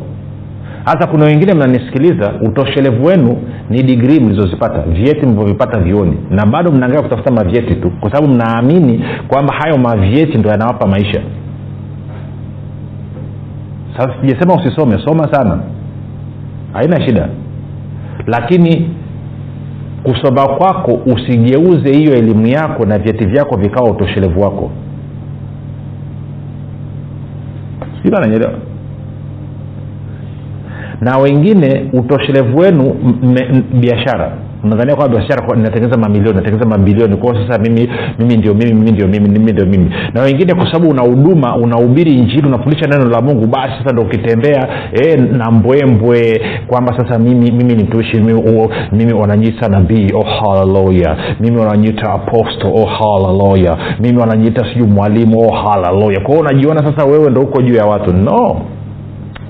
hasa 0.86 1.08
kuna 1.08 1.26
wengine 1.26 1.54
mnanisikiliza 1.54 2.34
utoshelevu 2.42 3.06
wenu 3.06 3.38
ni 3.70 3.84
digrii 3.84 4.20
mlizozipata 4.20 4.82
vyeti 4.82 5.26
mlivyovipata 5.26 5.80
vioni. 5.80 6.18
Na 6.30 6.46
bado 6.46 6.72
mnaangalia 6.72 7.04
kutafuta 7.04 7.32
mavyeti 7.32 7.76
tu 7.76 7.92
kwa 8.00 8.12
sababu 8.12 8.34
mnaamini 8.34 9.04
kwamba 9.28 9.54
hayo 9.54 9.78
mavyeti 9.78 10.38
ndo 10.38 10.50
yanawapa 10.50 10.88
maisha. 10.88 11.22
Sasa 13.98 14.14
sijasema 14.22 14.54
usisome 14.56 14.98
soma 15.06 15.34
sana. 15.34 15.60
Haina 16.74 17.02
shida. 17.08 17.30
Lakini 18.28 18.90
kusoma 20.04 20.48
kwako 20.48 20.94
usigeuze 21.06 21.94
hiyo 21.98 22.14
elimu 22.16 22.48
yako 22.48 22.86
na 22.86 22.98
vyeti 23.00 23.26
vyako 23.26 23.58
vikawa 23.58 23.92
utoshelevu 23.92 24.42
wako. 24.42 24.72
Sijui 28.04 28.18
ananyelewa 28.18 28.54
na 31.02 31.18
wengine 31.18 31.90
utoshelevu 31.94 32.58
wenu 32.58 32.96
biashara. 33.82 34.32
Nadhania 34.64 34.96
kwamba 34.96 35.18
biashara 35.18 35.58
inatengeneza 35.60 35.98
mamilioni 35.98 36.32
inatengeneza 36.32 36.70
mabilioni. 36.70 37.16
Kwao 37.18 37.36
sasa 37.36 37.60
mimi 37.60 37.90
mimi 38.20 38.38
ndio 38.38 38.54
mimi 38.54 38.74
mimi 38.74 38.92
ndio 38.92 39.08
mimi 39.08 39.30
mimi 39.30 39.52
ndio 39.52 39.66
mimi. 39.66 39.92
Na 40.14 40.22
wengine 40.22 40.54
kwa 40.54 40.66
sababu 40.66 40.90
una 40.90 41.02
huduma 41.02 41.56
unahubiri 41.56 42.12
injili 42.14 42.48
unafundisha 42.48 42.88
neno 42.88 43.06
la 43.06 43.22
mungu 43.22 43.48
basi 43.48 43.74
sasa 43.78 43.94
ndo 43.94 44.02
ukitembea 44.02 44.68
e, 44.94 45.18
na 45.18 45.52
mbwembwe 45.52 46.42
kwamba 46.68 46.98
sasa 46.98 47.20
mimi 47.20 47.52
mimi 47.52 47.76
ni 47.76 47.88
mimi, 48.14 48.34
oh, 48.34 48.70
mimi 48.92 49.14
wananyiita 49.14 49.68
nabii. 49.68 50.12
Oh 50.16 50.24
haleluya 50.26 51.18
mimi 51.40 51.58
wananyiita 51.58 52.14
aposto 52.14 52.74
oh 52.74 52.86
haleluya 52.86 53.78
mimi 54.00 54.18
wananyiita 54.20 54.66
sijui 54.74 54.88
mwalimu. 54.88 55.40
Oh 55.40 55.54
haleluya 55.56 56.20
kwao 56.20 56.40
unajiona 56.40 56.80
sasa 56.92 57.06
wewe 57.06 57.30
ndo 57.30 57.42
uko 57.42 57.62
juu 57.62 57.76
ya 57.76 57.86
watu. 57.86 58.14
No 58.14 58.62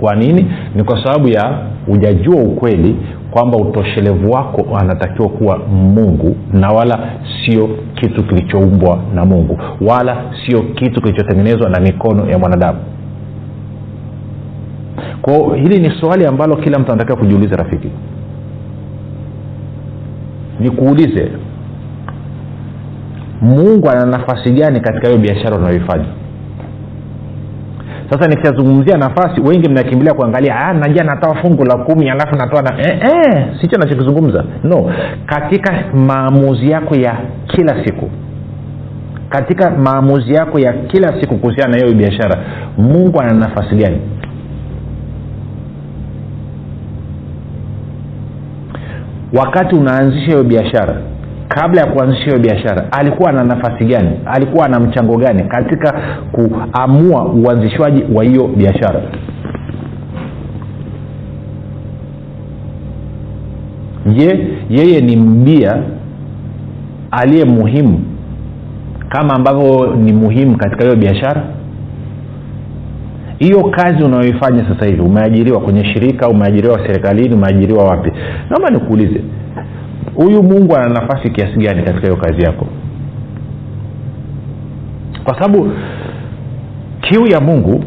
kwa 0.02 0.16
nini? 0.16 0.52
Ni 0.76 0.84
kwa 0.84 1.04
sababu 1.04 1.28
ya 1.28 1.58
hujajua 1.86 2.36
ukweli 2.42 2.96
kwamba 3.32 3.58
utoshelevu 3.58 4.32
wako 4.32 4.78
anatakiwa 4.78 5.30
kuwa 5.30 5.58
mungu 5.58 6.36
na 6.54 6.70
wala 6.70 7.00
sio 7.46 7.70
kitu 7.96 8.24
kilichoumbwa 8.24 9.00
na 9.16 9.26
mungu 9.26 9.60
wala 9.82 10.18
sio 10.46 10.62
kitu 10.62 11.02
kilichotengenezwa 11.02 11.70
na 11.70 11.80
mikono 11.80 12.30
ya 12.30 12.38
mwanadamu. 12.40 12.80
Kwao 15.22 15.54
hili 15.54 15.80
ni 15.80 15.92
swali 16.00 16.26
ambalo 16.26 16.56
kila 16.56 16.80
mtu 16.80 16.92
anatakiwa 16.92 17.18
kujiuliza 17.18 17.56
rafiki. 17.56 17.88
Nikuulize 20.60 21.32
mungu 23.42 23.90
ana 23.90 24.06
nafasi 24.06 24.52
gani 24.52 24.80
katika 24.80 25.08
hiyo 25.08 25.20
biashara 25.20 25.58
unayoifanya 25.58 26.06
sasa 28.12 28.28
nikishazungumzia 28.28 28.98
nafasi 28.98 29.42
wengi 29.42 29.70
mnakimbilia 29.70 30.14
kuangalia 30.14 30.56
"Ah, 30.60 30.74
najia 30.74 31.04
natoa 31.04 31.36
fungu 31.36 31.66
la 31.66 31.78
kumi 31.78 32.10
alafu 32.10 32.36
natoa 32.36 32.62
na 32.62 32.80
eh, 32.80 33.00
eh, 33.04 33.46
sicho 33.62 33.78
nachokizungumza 33.78 34.44
no. 34.64 34.92
Katika 35.26 35.84
maamuzi 35.94 36.72
yako 36.72 36.96
ya 36.96 37.18
kila 37.48 37.86
siku 37.86 38.10
katika 39.30 39.70
maamuzi 39.70 40.34
yako 40.34 40.60
ya 40.60 40.74
kila 40.74 41.22
siku 41.22 41.38
kuhusiana 41.38 41.72
na 41.78 41.78
hiyo 41.86 41.98
biashara 41.98 42.38
mungu 42.78 43.22
ana 43.22 43.34
nafasi 43.34 43.76
gani? 43.76 43.98
Wakati 49.34 49.76
unaanzisha 49.76 50.26
hiyo 50.26 50.44
biashara 50.44 51.02
kabla 51.56 51.82
ya 51.82 51.88
kuanzisha 51.88 52.24
hiyo 52.26 52.40
biashara 52.40 52.92
alikuwa 52.92 53.32
na 53.32 53.44
nafasi 53.44 53.86
gani? 53.86 54.10
Alikuwa 54.26 54.68
na 54.68 54.80
mchango 54.80 55.18
gani 55.18 55.44
katika 55.44 56.02
kuamua 56.32 57.26
uanzishwaji 57.34 58.04
wa 58.14 58.24
hiyo 58.24 58.48
biashara? 58.48 59.02
Je 64.06 64.48
yeye 64.70 65.02
ni 65.02 65.16
mbia 65.16 65.84
aliye 67.12 67.46
muhimu 67.46 68.00
kama 69.10 69.34
ambavyo 69.34 69.96
ni 69.96 70.14
muhimu 70.14 70.58
katika 70.58 70.84
hiyo 70.84 70.96
biashara? 70.96 71.44
Hiyo 73.40 73.64
kazi 73.64 74.04
unayoifanya 74.04 74.66
sasa 74.70 74.86
hivi 74.86 75.02
umeajiriwa 75.02 75.62
kwenye 75.62 75.86
shirika 75.86 76.28
umeajiriwa 76.30 76.80
serikalini 76.88 77.36
umeajiriwa 77.36 77.84
wapi? 77.84 78.12
Naomba 78.50 78.70
nikuulize 78.70 79.22
huyu 80.24 80.44
mungu 80.44 80.76
ana 80.76 80.90
nafasi 80.90 81.30
kiasi 81.30 81.60
gani 81.60 81.84
katika 81.84 82.02
hiyo 82.08 82.16
kazi 82.16 82.42
yako? 82.42 82.68
Kwa 85.24 85.34
sababu 85.42 85.72
kiu 87.02 87.28
ya 87.28 87.40
mungu 87.40 87.84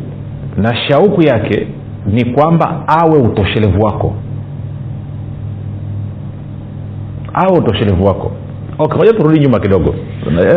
na 0.57 0.77
shauku 0.77 1.23
yake 1.23 1.67
ni 2.07 2.25
kwamba 2.25 2.83
awe 2.89 3.19
utoshelevu 3.19 3.83
wako. 3.83 4.15
Awe 7.35 7.59
utoshelevu 7.59 8.05
wako. 8.07 8.33
Okay 8.79 8.99
moja 8.99 9.13
turudi 9.13 9.41
nyuma 9.41 9.61
kidogo. 9.61 9.95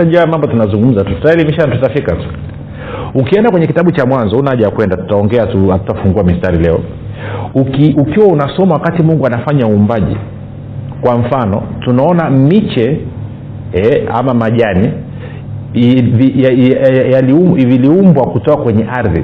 Ja 0.09 0.27
mambo 0.27 0.47
tunazungumza 0.47 1.03
tutaelimisha 1.03 1.67
tutafika 1.67 2.15
tu. 2.15 2.25
Ukienda 3.15 3.51
kwenye 3.51 3.67
kitabu 3.67 3.91
cha 3.91 4.05
mwanzo 4.05 4.37
una 4.37 4.49
haja 4.51 4.65
ya 4.65 4.71
kwenda 4.71 4.97
tutaongea 4.97 5.45
tu 5.45 5.67
hatutafungua 5.69 6.23
mistari 6.23 6.57
leo. 6.57 6.79
Uki, 7.53 7.95
ukiwa 7.97 8.27
unasoma 8.27 8.73
wakati 8.73 9.03
mungu 9.03 9.25
anafanya 9.27 9.67
uumbaji 9.67 10.17
kwa 11.01 11.17
mfano 11.17 11.63
tunaona 11.79 12.29
miche 12.29 13.01
e, 13.73 14.07
ama 14.13 14.33
majani 14.33 14.91
viliumbwa 17.55 18.27
kutoka 18.27 18.63
kwenye 18.63 18.83
ardhi. 18.83 19.23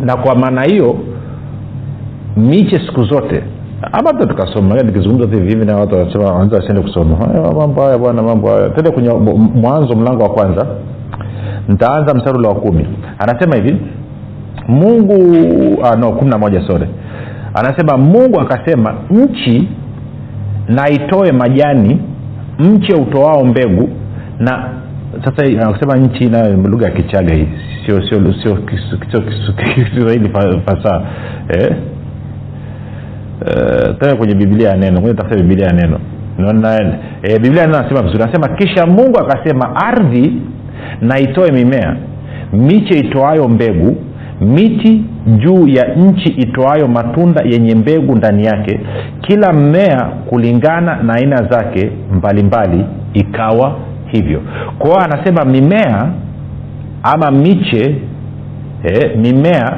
Na 0.00 0.16
kwa 0.16 0.34
maana 0.34 0.62
hiyo 0.62 0.96
miche 2.36 2.80
siku 2.86 3.04
zote 3.04 3.42
ama 3.92 4.08
hata 4.12 4.26
tukasoma 4.26 4.74
nikizungumza 4.76 5.36
hivi 5.36 5.64
na 5.64 5.76
watu 5.76 5.94
wanasema 5.94 6.24
wasiende 6.32 6.80
kusoma. 6.82 7.16
Mambo 7.58 7.82
haya 7.82 7.98
bwana 7.98 8.22
mambo 8.22 8.48
haya. 8.50 8.70
Tende 8.70 8.90
kwenye 8.90 9.10
mwanzo 9.54 9.96
mlango 9.96 10.22
wa 10.22 10.28
kwanza. 10.28 10.66
Ntaanza 11.68 12.14
msarulo 12.14 12.48
wa 12.48 12.54
kumi. 12.54 12.86
Anasema 13.18 13.56
hivi 13.56 13.76
mungu 14.68 15.14
ah, 15.84 15.96
no 15.96 16.12
kumi 16.12 16.30
na 16.30 16.38
moja 16.38 16.66
sore 16.66 16.88
anasema 17.54 17.96
mungu 17.98 18.40
akasema 18.40 18.94
nchi 19.10 19.68
na 20.68 20.88
itoe 20.90 21.32
majani 21.32 22.00
mche 22.58 22.94
utoao 22.94 23.44
mbegu. 23.44 23.88
Na 24.38 24.68
sasa 25.24 25.42
anasema 25.68 25.96
nchi 25.96 26.28
na 26.28 26.48
lugha 26.48 26.86
ya 26.86 26.92
kichaga 26.92 27.34
hii 27.34 27.48
sio 27.86 28.08
sio 28.08 28.34
sio 28.42 28.56
kiswahili 29.84 30.28
fa- 30.28 30.60
fasaha. 30.66 31.02
Eh? 31.48 31.76
Eh, 33.46 33.94
tena 34.00 34.16
kwenye 34.16 34.34
biblia 34.34 34.68
ya 34.68 34.76
neno 34.76 35.00
tafuta 35.14 35.36
biblia 35.36 35.66
ya 35.66 35.72
neno. 35.72 35.98
Naona 36.38 36.98
e, 37.22 37.38
biblia 37.38 37.66
neno 37.66 37.78
anasema 37.78 38.02
vizuri. 38.02 38.22
Anasema 38.22 38.48
kisha 38.48 38.86
mungu 38.86 39.18
akasema 39.18 39.76
ardhi 39.76 40.32
na 41.00 41.18
itoe 41.18 41.52
mimea 41.52 41.96
miche 42.52 42.98
itoayo 42.98 43.48
mbegu 43.48 43.96
miti 44.40 45.04
juu 45.38 45.68
ya 45.68 45.94
nchi 45.94 46.28
itoayo 46.28 46.88
matunda 46.88 47.42
yenye 47.44 47.74
mbegu 47.74 48.14
ndani 48.16 48.44
yake 48.44 48.80
kila 49.20 49.52
mmea 49.52 50.02
kulingana 50.28 50.96
na 51.02 51.14
aina 51.14 51.36
zake 51.36 51.90
mbalimbali 52.12 52.76
mbali, 52.76 52.84
ikawa 53.14 53.76
hivyo. 54.06 54.42
Kwao 54.78 54.98
anasema 55.00 55.44
mimea 55.44 56.08
ama 57.02 57.30
miche 57.30 57.96
eh, 58.84 59.16
mimea 59.18 59.72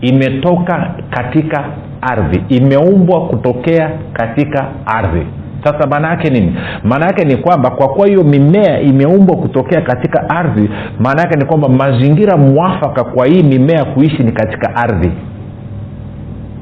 imetoka 0.00 0.94
katika 1.10 1.64
ardhi 2.00 2.42
imeumbwa 2.56 3.26
kutokea 3.26 3.90
katika 4.12 4.66
ardhi 4.86 5.26
sasa 5.64 5.86
maana 5.86 6.08
yake 6.08 6.30
nini? 6.30 6.54
Maana 6.84 7.06
yake 7.06 7.24
ni 7.24 7.36
kwamba 7.36 7.70
kwa 7.70 7.88
kuwa 7.88 8.06
hiyo 8.06 8.24
mimea 8.24 8.80
imeumbwa 8.80 9.36
kutokea 9.36 9.80
katika 9.80 10.30
ardhi 10.30 10.70
maana 11.00 11.22
yake 11.22 11.36
ni 11.38 11.44
kwamba 11.44 11.68
mazingira 11.68 12.36
mwafaka 12.36 13.04
kwa 13.04 13.26
hii 13.26 13.42
mimea 13.42 13.84
kuishi 13.84 14.22
ni 14.22 14.32
katika 14.32 14.76
ardhi. 14.76 15.12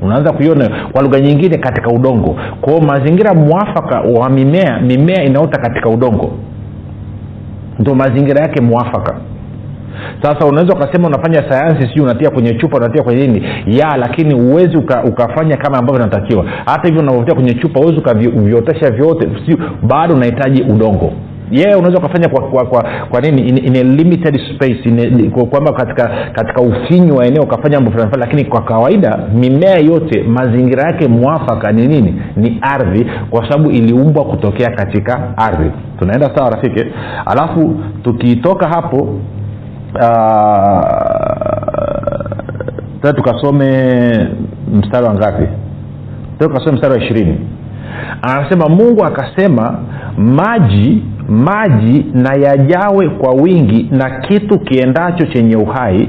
Unaanza 0.02 0.32
kuiona 0.32 0.70
kwa 0.92 1.02
lugha 1.02 1.20
nyingine 1.20 1.58
katika 1.58 1.88
udongo. 1.90 2.36
Kwao 2.60 2.80
mazingira 2.80 3.34
mwafaka 3.34 4.00
wa 4.00 4.30
mimea 4.30 4.80
mimea 4.80 5.24
inaota 5.24 5.60
katika 5.60 5.88
udongo. 5.88 6.32
Ndo 7.78 7.94
mazingira 7.94 8.40
yake 8.42 8.60
mwafaka 8.60 9.14
sasa 10.22 10.46
unaweza 10.46 10.74
ukasema 10.74 11.08
unafanya 11.08 11.50
sayansi 11.50 11.88
sijui 11.88 12.04
unatia 12.04 12.30
kwenye 12.30 12.54
chupa 12.54 12.76
unatia 12.76 13.02
kwenye 13.02 13.26
nini? 13.26 13.46
Ya 13.66 13.96
lakini 13.96 14.34
huwezi 14.40 14.76
uka, 14.76 15.04
ukafanya 15.04 15.56
kama 15.56 15.78
ambavyo 15.78 16.02
inatakiwa. 16.02 16.44
Hata 16.66 16.88
hivyo 16.88 17.02
unavyotia 17.02 17.34
kwenye 17.34 17.54
chupa 17.54 17.80
huwezi 17.80 17.98
ukaviotesha 17.98 18.90
vyote 18.90 19.28
bado 19.82 20.14
unahitaji 20.14 20.62
udongo. 20.62 21.12
Yeye 21.50 21.66
yeah, 21.66 21.78
unaweza 21.78 21.98
ukafanya 21.98 22.28
kwa, 22.28 22.42
kwa, 22.48 22.66
kwa, 22.66 22.84
kwa 23.10 23.20
nini? 23.20 23.42
In, 23.48 23.58
in 23.66 23.76
a 23.76 23.82
limited 23.82 24.40
space 24.54 24.90
kwamba 25.50 25.72
katika 25.72 26.10
katika 26.32 26.60
ufinyu 26.62 27.16
wa 27.16 27.26
eneo 27.26 27.42
ukafanya 27.42 27.80
mambo 27.80 27.90
fulani 27.90 28.12
lakini 28.18 28.44
kwa 28.44 28.62
kawaida 28.62 29.18
mimea 29.34 29.78
yote 29.78 30.22
mazingira 30.22 30.82
yake 30.82 31.08
mwafaka 31.08 31.72
ni 31.72 31.86
nini? 31.86 32.22
Ni 32.36 32.58
ardhi 32.60 33.06
kwa 33.30 33.50
sababu 33.50 33.70
iliumbwa 33.70 34.24
kutokea 34.24 34.70
katika 34.70 35.36
ardhi. 35.38 35.70
Tunaenda 35.98 36.30
sawa 36.36 36.50
rafiki? 36.50 36.84
Alafu 37.26 37.74
tukitoka 38.02 38.68
hapo 38.68 39.08
uh, 39.94 40.00
tukasome 43.16 44.28
mstari 44.72 45.06
wa 45.06 45.14
ngapi? 45.14 45.48
Tukasome 46.38 46.72
mstari 46.72 46.92
wa 46.94 47.00
ishirini. 47.04 47.38
Anasema 48.22 48.68
mungu 48.68 49.04
akasema 49.04 49.78
maji 50.18 51.02
maji 51.28 52.06
na 52.14 52.34
yajawe 52.34 53.08
kwa 53.08 53.34
wingi 53.34 53.88
na 53.90 54.10
kitu 54.20 54.58
kiendacho 54.58 55.26
chenye 55.26 55.56
uhai. 55.56 56.08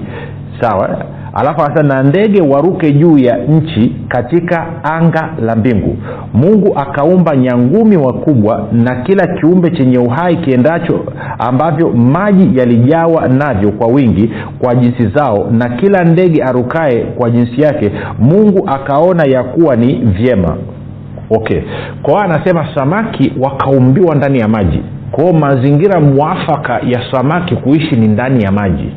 Sawa 0.61 1.05
alafu 1.33 1.61
anasema 1.61 1.93
na 1.95 2.03
ndege 2.03 2.41
waruke 2.41 2.91
juu 2.91 3.17
ya 3.17 3.37
nchi 3.37 3.95
katika 4.07 4.83
anga 4.83 5.29
la 5.45 5.55
mbingu. 5.55 5.97
Mungu 6.33 6.73
akaumba 6.79 7.35
nyangumi 7.35 7.97
wakubwa 7.97 8.67
na 8.71 8.95
kila 8.95 9.27
kiumbe 9.27 9.69
chenye 9.71 9.97
uhai 9.97 10.35
kiendacho 10.37 11.05
ambavyo 11.39 11.89
maji 11.89 12.59
yalijawa 12.59 13.27
navyo 13.27 13.71
kwa 13.71 13.87
wingi 13.87 14.31
kwa 14.59 14.75
jinsi 14.75 15.07
zao 15.07 15.47
na 15.51 15.69
kila 15.69 16.03
ndege 16.03 16.43
arukae 16.43 17.01
kwa 17.03 17.29
jinsi 17.29 17.61
yake 17.61 17.91
mungu 18.19 18.69
akaona 18.69 19.23
ya 19.23 19.43
kuwa 19.43 19.75
ni 19.75 19.93
vyema. 19.95 20.57
Okay. 21.29 21.61
Kwao 22.01 22.19
anasema 22.19 22.67
samaki 22.75 23.33
wakaumbiwa 23.41 24.15
ndani 24.15 24.39
ya 24.39 24.47
maji. 24.47 24.81
Kwao 25.11 25.33
mazingira 25.33 25.99
mwafaka 25.99 26.73
ya 26.73 27.01
samaki 27.11 27.55
kuishi 27.55 27.95
ni 27.95 28.07
ndani 28.07 28.43
ya 28.43 28.51
maji 28.51 28.89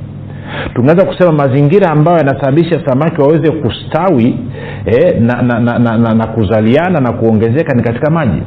tunaweza 0.75 1.05
kusema 1.07 1.33
mazingira 1.33 1.91
ambayo 1.91 2.19
yanasababisha 2.19 2.81
samaki 2.87 3.21
waweze 3.21 3.51
kustawi 3.53 4.39
eh, 4.87 5.21
na, 5.21 5.43
na, 5.43 5.61
na, 5.61 5.79
na, 5.79 5.99
na, 5.99 6.15
na 6.15 6.27
kuzaliana 6.27 7.01
na 7.01 7.13
kuongezeka 7.13 7.75
ni 7.75 7.83
katika 7.83 8.11
maji. 8.11 8.43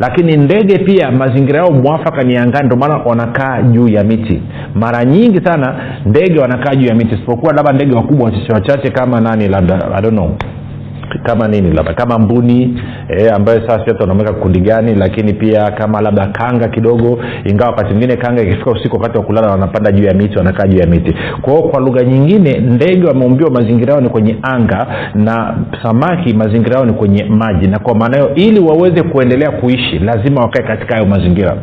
Lakini 0.00 0.36
ndege 0.36 0.78
pia 0.78 1.10
mazingira 1.10 1.58
yao 1.58 1.70
mwafaka 1.70 2.22
ni 2.22 2.36
angani 2.36 2.66
ndio 2.66 2.78
maana 2.78 2.96
wanakaa 2.96 3.62
juu 3.62 3.88
ya 3.88 4.04
miti. 4.04 4.42
Mara 4.74 5.04
nyingi 5.04 5.40
sana 5.44 5.74
ndege 6.06 6.38
wanakaa 6.40 6.74
juu 6.74 6.86
ya 6.86 6.94
miti 6.94 7.14
isipokuwa 7.14 7.52
labda 7.52 7.72
ndege 7.72 7.96
wakubwa 7.96 8.32
wachache 8.54 8.90
kama 8.90 9.20
nani 9.20 9.48
labda 9.48 9.74
I 9.94 10.02
don't 10.02 10.14
know 10.14 10.30
kama 11.18 11.48
nini 11.48 11.72
labda 11.72 11.94
kama 11.94 12.18
mbuni 12.18 12.82
e, 13.08 13.28
ambayo 13.30 13.60
sasa 13.60 13.84
hata 13.86 14.04
unamweka 14.04 14.32
gani 14.60 14.94
lakini 14.94 15.32
pia 15.32 15.70
kama 15.70 16.00
labda 16.00 16.26
kanga 16.26 16.68
kidogo 16.68 17.18
ingawa 17.44 17.70
wakati 17.70 17.90
mwingine 17.90 18.16
kanga 18.16 18.42
ikifika 18.42 18.70
usiku 18.70 18.96
wakati 18.96 19.18
wa 19.18 19.24
kulala 19.24 19.48
wanapanda 19.50 19.92
juu 19.92 20.04
ya 20.04 20.14
miti 20.14 20.38
wanakaa 20.38 20.66
juu 20.66 20.78
ya 20.78 20.86
miti. 20.86 21.14
Kwa 21.42 21.62
kwa 21.62 21.80
lugha 21.80 22.02
nyingine 22.04 22.58
ndege 22.58 23.06
wameumbiwa 23.06 23.50
mazingira 23.50 23.92
yao 23.92 24.00
ni 24.02 24.08
kwenye 24.08 24.36
anga 24.42 24.86
na 25.14 25.58
samaki 25.82 26.34
mazingira 26.34 26.74
yao 26.76 26.84
ni 26.86 26.92
kwenye 26.92 27.24
maji. 27.24 27.66
Na 27.66 27.78
kwa 27.78 27.94
maana 27.94 28.16
hiyo 28.16 28.34
ili 28.34 28.60
waweze 28.60 29.02
kuendelea 29.02 29.50
kuishi 29.50 29.98
lazima 29.98 30.40
wakae 30.40 30.62
katika 30.62 30.94
hayo 30.94 31.06
mazingira. 31.06 31.56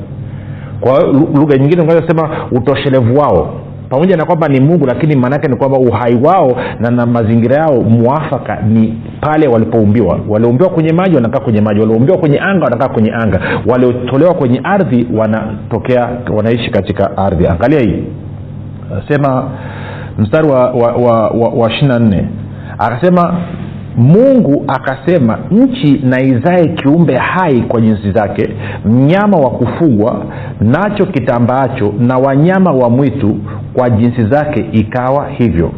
Kwa 0.82 1.04
lugha 1.36 1.58
nyingine 1.58 2.02
sema 2.08 2.30
utoshelevu 2.52 3.20
wao 3.20 3.54
pamoja 3.94 4.18
na 4.18 4.26
kwamba 4.26 4.48
ni 4.48 4.60
mungu 4.60 4.86
lakini 4.86 5.16
maanaake 5.16 5.48
ni 5.48 5.56
kwamba 5.56 5.78
uhai 5.78 6.16
wao 6.16 6.58
na, 6.80 6.92
na 6.92 7.06
mazingira 7.06 7.56
yao 7.56 7.82
mwafaka 7.82 8.62
ni 8.62 9.02
pale 9.22 9.48
walipoumbiwa 9.48 10.20
walioumbiwa 10.30 10.70
kwenye 10.70 10.94
maji 10.94 11.16
wanakaa 11.16 11.40
kwenye 11.40 11.62
maji. 11.62 11.80
Walioumbiwa 11.80 12.18
kwenye 12.18 12.40
anga 12.40 12.64
wanakaa 12.64 12.88
kwenye 12.88 13.12
anga. 13.14 13.40
Waliotolewa 13.68 14.34
kwenye 14.34 14.62
ardhi 14.64 15.08
wanatokea 15.18 16.10
wanaishi 16.36 16.70
katika 16.72 17.18
ardhi. 17.18 17.48
Angalia 17.48 17.80
hii. 17.80 18.04
Sema 19.08 19.50
mstari 20.18 20.48
wa, 20.48 20.70
wa, 20.72 21.72
ishiri 21.72 22.00
nne. 22.00 22.28
Akasema 22.78 23.34
mungu 23.98 24.66
akasema 24.68 25.38
nchi 25.52 26.02
na 26.04 26.22
izae 26.22 26.68
kiumbe 26.68 27.16
hai 27.18 27.62
kwa 27.62 27.82
jinsi 27.82 28.12
zake 28.12 28.50
mnyama 28.86 29.38
wa 29.38 29.50
kufugwa 29.50 30.26
nacho 30.62 31.06
kitambaacho 31.06 31.94
na 32.00 32.18
wanyama 32.18 32.72
wa 32.72 32.90
mwitu 32.90 33.38
kwa 33.74 33.90
jinsi 33.90 34.24
zake 34.26 34.66
ikawa 34.72 35.28
hivyo. 35.30 35.72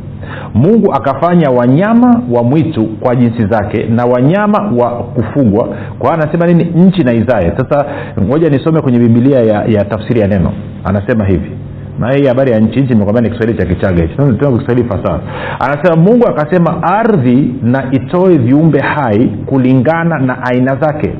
Mungu 0.53 0.93
akafanya 0.93 1.49
wanyama 1.49 2.21
wa 2.31 2.43
mwitu 2.43 2.85
kwa 2.85 3.15
jinsi 3.15 3.47
zake 3.47 3.83
na 3.83 4.05
wanyama 4.05 4.71
wa 4.77 4.89
kufugwa. 5.03 5.69
Kwa 5.99 6.13
anasema 6.13 6.47
nini? 6.47 6.63
Nchi 6.63 7.01
na 7.03 7.13
izae 7.13 7.53
sasa 7.57 7.85
ngoja 8.21 8.49
nisome 8.49 8.81
kwenye 8.81 8.99
bibilia 8.99 9.39
ya, 9.39 9.63
ya 9.65 9.85
tafsiri 9.85 10.19
ya 10.19 10.27
neno. 10.27 10.51
Anasema 10.83 11.25
hivi 11.25 11.51
na 11.99 12.13
hii 12.13 12.25
habari 12.27 12.51
ya 12.51 12.59
nchi 12.59 12.81
nchi 12.81 12.93
imekwambia 12.93 13.21
ni 13.21 13.29
kiswahili 13.29 13.57
cha 13.57 13.65
kichaga 13.65 14.01
hichi. 14.03 14.15
Kiswahili 14.15 14.89
fasaha. 14.89 15.19
Anasema 15.59 15.95
mungu 15.95 16.27
akasema 16.27 16.83
ardhi 16.83 17.53
na 17.63 17.91
itoe 17.91 18.37
viumbe 18.37 18.79
hai 18.79 19.27
kulingana 19.45 20.19
na 20.19 20.43
aina 20.45 20.75
zake 20.75 21.13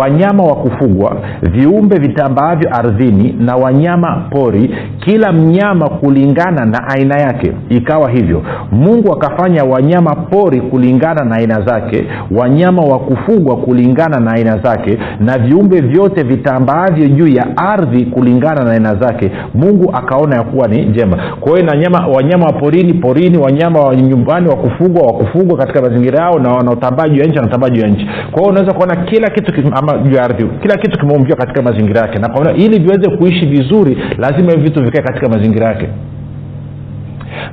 wanyama 0.00 0.44
wa 0.44 0.54
kufugwa 0.56 1.16
viumbe 1.42 1.98
vitambaavyo 1.98 2.68
ardhini 2.76 3.36
na 3.40 3.56
wanyama 3.56 4.16
pori 4.30 4.74
kila 4.98 5.32
mnyama 5.32 5.88
kulingana 5.88 6.64
na 6.66 6.88
aina 6.88 7.20
yake. 7.20 7.52
Ikawa 7.68 8.10
hivyo. 8.10 8.42
Mungu 8.72 9.12
akafanya 9.12 9.64
wanyama 9.64 10.14
pori 10.14 10.60
kulingana 10.60 11.24
na 11.24 11.36
aina 11.36 11.60
zake 11.60 12.04
wanyama 12.30 12.82
wa 12.82 12.98
kufugwa 12.98 13.56
kulingana 13.56 14.20
na 14.20 14.32
aina 14.32 14.58
zake 14.58 14.98
na 15.20 15.38
viumbe 15.38 15.80
vyote 15.80 16.22
vitambaavyo 16.22 17.08
juu 17.08 17.28
ya 17.28 17.56
ardhi 17.56 18.04
kulingana 18.04 18.64
na 18.64 18.70
aina 18.72 18.94
zake. 18.94 19.30
Mungu 19.54 19.90
akaona 19.96 20.36
ya 20.36 20.42
kuwa 20.42 20.68
ni 20.68 20.84
njema. 20.84 21.16
Kwa 21.40 21.52
hiyo 21.52 21.66
na 21.74 22.06
wanyama 22.14 22.46
wa 22.46 22.52
porini 22.52 22.94
porini 22.94 23.38
wanyama 23.38 23.80
wa 23.80 23.96
nyumbani 23.96 24.48
wa 24.48 24.56
kufugwa 24.56 25.02
wa 25.06 25.12
kufugwa 25.12 25.56
katika 25.58 25.82
mazingira 25.82 26.18
yao 26.24 26.38
na 26.38 26.50
wanaotambaa 26.52 27.08
juu 27.08 27.20
ya 27.20 27.26
nchi 27.26 27.38
wanatambaa 27.38 27.70
juu 27.70 27.80
ya 27.80 27.88
nchi. 27.88 28.06
Kwa 28.30 28.40
hiyo 28.40 28.50
unaweza 28.50 28.72
kuona 28.72 28.96
kila 28.96 29.30
kitu 29.30 29.51
ama 29.72 29.98
juu 29.98 30.16
ya 30.16 30.24
ardhi. 30.24 30.44
Kila 30.62 30.76
kitu 30.76 30.98
kimeumbiwa 30.98 31.36
katika 31.36 31.62
mazingira 31.62 32.00
yake. 32.00 32.18
Na 32.18 32.28
kwa 32.28 32.52
ili 32.52 32.78
viweze 32.78 33.16
kuishi 33.16 33.46
vizuri 33.46 33.98
lazima 34.18 34.50
hivi 34.50 34.62
vitu 34.62 34.84
vikae 34.84 35.02
katika 35.02 35.28
mazingira 35.28 35.66
yake. 35.66 35.88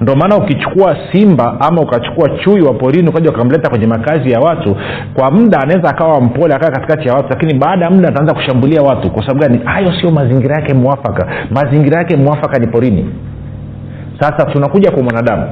Ndio 0.02 0.16
maana 0.16 0.38
ukichukua 0.38 0.98
simba 1.12 1.58
ama 1.62 1.82
ukachukua 1.82 2.30
chui 2.30 2.62
wa 2.62 2.74
porini 2.74 3.10
ukaja 3.10 3.30
ukamleta 3.30 3.70
kwenye 3.70 3.88
makazi 3.88 4.32
ya 4.32 4.40
watu 4.40 4.76
kwa 5.14 5.32
muda 5.32 5.60
anaweza 5.60 5.90
akawa 5.90 6.22
mpole 6.22 6.56
akaa 6.56 6.72
katikati 6.72 7.08
ya 7.08 7.14
watu 7.14 7.30
lakini 7.30 7.54
baada 7.54 7.86
ya 7.86 7.92
muda 7.92 8.10
ataanza 8.10 8.34
kushambulia 8.34 8.82
watu. 8.82 9.12
Kwa 9.12 9.22
sababu 9.22 9.40
gani? 9.40 9.60
Hayo 9.66 9.94
sio 10.02 10.12
mazingira 10.12 10.56
yake 10.56 10.74
mwafaka. 10.74 11.28
Mazingira 11.52 11.98
yake 11.98 12.18
mwafaka 12.18 12.60
ni 12.60 12.68
porini. 12.68 13.10
Sasa 14.20 14.46
tunakuja 14.46 14.92
kwa 14.92 15.04
mwanadamu. 15.04 15.44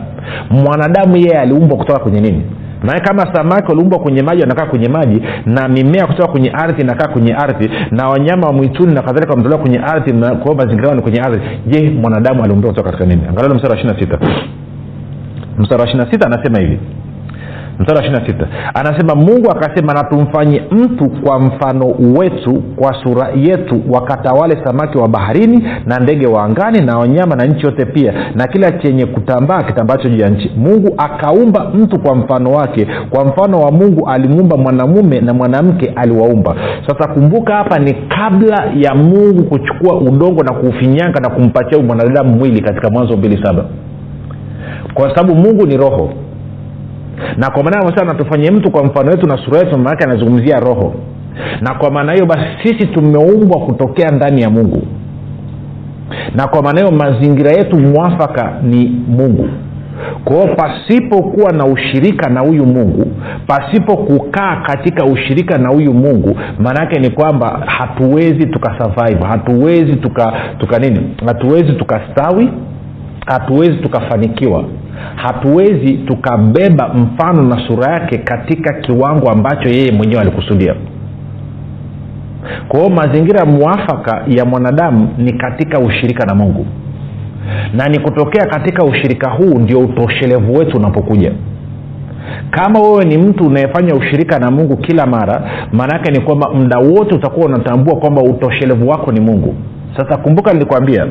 Mwanadamu 0.49 1.17
yeye 1.17 1.39
aliumbwa 1.39 1.77
kutoka 1.77 1.99
kwenye 1.99 2.21
nini 2.21 2.41
naye 2.83 2.99
kama 2.99 3.33
samaki 3.35 3.67
waliumbwa 3.67 3.99
kwenye 3.99 4.21
maji 4.21 4.41
wanakaa 4.41 4.65
kwenye 4.65 4.89
maji 4.89 5.21
na 5.45 5.67
mimea 5.67 6.07
kutoka 6.07 6.31
kwenye 6.31 6.49
ardhi 6.49 6.81
inakaa 6.81 7.07
kwenye 7.07 7.33
ardhi 7.33 7.69
na 7.91 8.09
wanyama 8.09 8.47
wa 8.47 8.53
mwituni 8.53 8.93
na 8.93 9.01
kadhalika 9.01 9.31
wametolewa 9.31 9.61
kwenye 9.61 9.79
ardhi 9.79 10.11
na 10.13 10.35
kwao 10.35 10.55
mazingira 10.55 10.95
ni 10.95 11.01
kwenye 11.01 11.19
ardhi 11.21 11.41
je 11.67 11.89
mwanadamu 11.89 12.43
aliumbiwa 12.43 12.73
kutoka 12.73 12.91
katika 12.91 13.09
nini? 13.09 13.27
Angalia 13.29 13.55
mstari 13.55 13.71
wa 13.73 13.79
ishiri 13.79 13.93
na 13.93 13.99
sita. 13.99 14.19
Mstari 15.57 15.81
wa 15.81 15.87
ishiri 15.87 16.03
na 16.05 16.11
sita 16.11 16.27
anasema 16.27 16.59
hivi 16.59 16.79
mstari 17.79 17.97
wa 17.99 18.05
ishiri 18.05 18.27
sita. 18.27 18.47
Anasema 18.73 19.15
mungu 19.15 19.51
akasema 19.51 19.93
na 19.93 20.03
tumfanye 20.03 20.61
mtu 20.71 21.09
kwa 21.09 21.39
mfano 21.39 21.85
wetu 22.17 22.63
kwa 22.75 22.93
sura 23.03 23.27
yetu 23.35 23.81
wakatawale 23.89 24.57
samaki 24.65 24.97
wa 24.97 25.07
baharini 25.07 25.67
na 25.85 25.99
ndege 25.99 26.27
wa 26.27 26.43
angani 26.43 26.81
na 26.81 26.97
wanyama 26.97 27.35
na 27.35 27.45
nchi 27.45 27.65
yote 27.65 27.85
pia 27.85 28.13
na 28.35 28.47
kila 28.47 28.71
chenye 28.71 29.05
kutambaa 29.05 29.63
kitambacho 29.63 30.09
juu 30.09 30.17
ya 30.21 30.29
nchi. 30.29 30.51
Mungu 30.57 30.93
akaumba 30.97 31.69
mtu 31.73 31.99
kwa 31.99 32.15
mfano 32.15 32.51
wake. 32.51 32.87
Kwa 33.09 33.25
mfano 33.25 33.59
wa 33.59 33.71
mungu 33.71 34.09
alimuumba 34.09 34.57
mwanamume 34.57 35.21
na 35.21 35.33
mwanamke 35.33 35.93
aliwaumba. 35.95 36.55
Sasa 36.87 37.07
kumbuka 37.13 37.55
hapa 37.55 37.79
ni 37.79 37.93
kabla 37.93 38.71
ya 38.75 38.95
mungu 38.95 39.43
kuchukua 39.43 39.97
udongo 39.97 40.43
na 40.43 40.53
kuufinyanga 40.53 41.19
na 41.19 41.29
kumpatia 41.29 41.79
mwanadamu 41.79 42.35
mwili 42.35 42.61
katika 42.61 42.89
mwanzo 42.89 43.17
mbili 43.17 43.43
saba. 43.43 43.65
Kwa 44.93 45.15
sababu 45.15 45.35
mungu 45.35 45.65
ni 45.65 45.77
roho 45.77 46.09
na 47.37 47.49
kwa 47.49 47.63
maana 47.63 47.89
sasa 47.89 48.05
natufanye 48.05 48.51
mtu 48.51 48.71
kwa 48.71 48.83
mfano 48.85 49.11
wetu 49.11 49.27
na 49.27 49.37
sura 49.45 49.59
yetu 49.59 49.77
maanake 49.77 50.03
anazungumzia 50.03 50.59
roho. 50.59 50.93
Na 51.61 51.73
kwa 51.75 51.91
maana 51.91 52.13
hiyo 52.13 52.25
basi 52.25 52.45
sisi 52.63 52.87
tumeumbwa 52.87 53.59
kutokea 53.59 54.09
ndani 54.09 54.41
ya 54.41 54.49
mungu. 54.49 54.81
Na 56.35 56.47
kwa 56.47 56.61
maana 56.61 56.79
hiyo 56.81 56.91
mazingira 56.91 57.51
yetu 57.51 57.79
mwafaka 57.79 58.51
ni 58.63 59.01
mungu. 59.07 59.49
Kwao 60.25 60.47
pasipokuwa 60.47 61.51
na 61.51 61.65
ushirika 61.65 62.29
na 62.29 62.39
huyu 62.39 62.65
mungu 62.65 63.11
pasipo 63.47 63.97
kukaa 63.97 64.55
katika 64.55 65.05
ushirika 65.05 65.57
na 65.57 65.69
huyu 65.69 65.93
mungu 65.93 66.37
maanaake 66.59 66.99
ni 66.99 67.09
kwamba 67.09 67.63
hatuwezi 67.65 68.45
tukasurvive 68.45 69.23
hatuwezi 69.27 69.95
tuka 69.95 70.33
tuka 70.57 70.79
nini? 70.79 70.99
Hatuwezi 71.25 71.73
tukastawi 71.73 72.49
hatuwezi 73.25 73.75
tukafanikiwa 73.77 74.63
hatuwezi 75.15 75.93
tukabeba 75.93 76.87
mfano 76.87 77.43
na 77.43 77.67
sura 77.67 77.91
yake 77.93 78.17
katika 78.17 78.73
kiwango 78.73 79.29
ambacho 79.31 79.69
yeye 79.69 79.91
mwenyewe 79.91 80.21
alikusudia. 80.21 80.75
Kwa 82.67 82.79
hiyo 82.79 82.91
mazingira 82.95 83.45
mwafaka 83.45 84.23
ya 84.27 84.45
mwanadamu 84.45 85.09
ni 85.17 85.33
katika 85.33 85.79
ushirika 85.79 86.25
na 86.25 86.35
mungu. 86.35 86.65
Na 87.73 87.87
ni 87.87 87.99
kutokea 87.99 88.45
katika 88.45 88.83
ushirika 88.83 89.29
huu 89.29 89.59
ndio 89.59 89.79
utoshelevu 89.79 90.53
wetu 90.53 90.77
unapokuja. 90.77 91.31
Kama 92.51 92.79
wewe 92.79 93.05
ni 93.05 93.17
mtu 93.17 93.43
unayefanya 93.45 93.95
ushirika 93.95 94.39
na 94.39 94.51
mungu 94.51 94.77
kila 94.77 95.05
mara 95.05 95.49
maanaake 95.73 96.11
ni 96.11 96.19
kwamba 96.21 96.49
muda 96.53 96.77
wote 96.79 97.15
utakuwa 97.15 97.45
unatambua 97.45 97.95
kwamba 97.95 98.21
utoshelevu 98.21 98.87
wako 98.89 99.11
ni 99.11 99.19
mungu. 99.19 99.55
Sasa 99.97 100.17
kumbuka 100.17 100.53
nilikwambia 100.53 101.07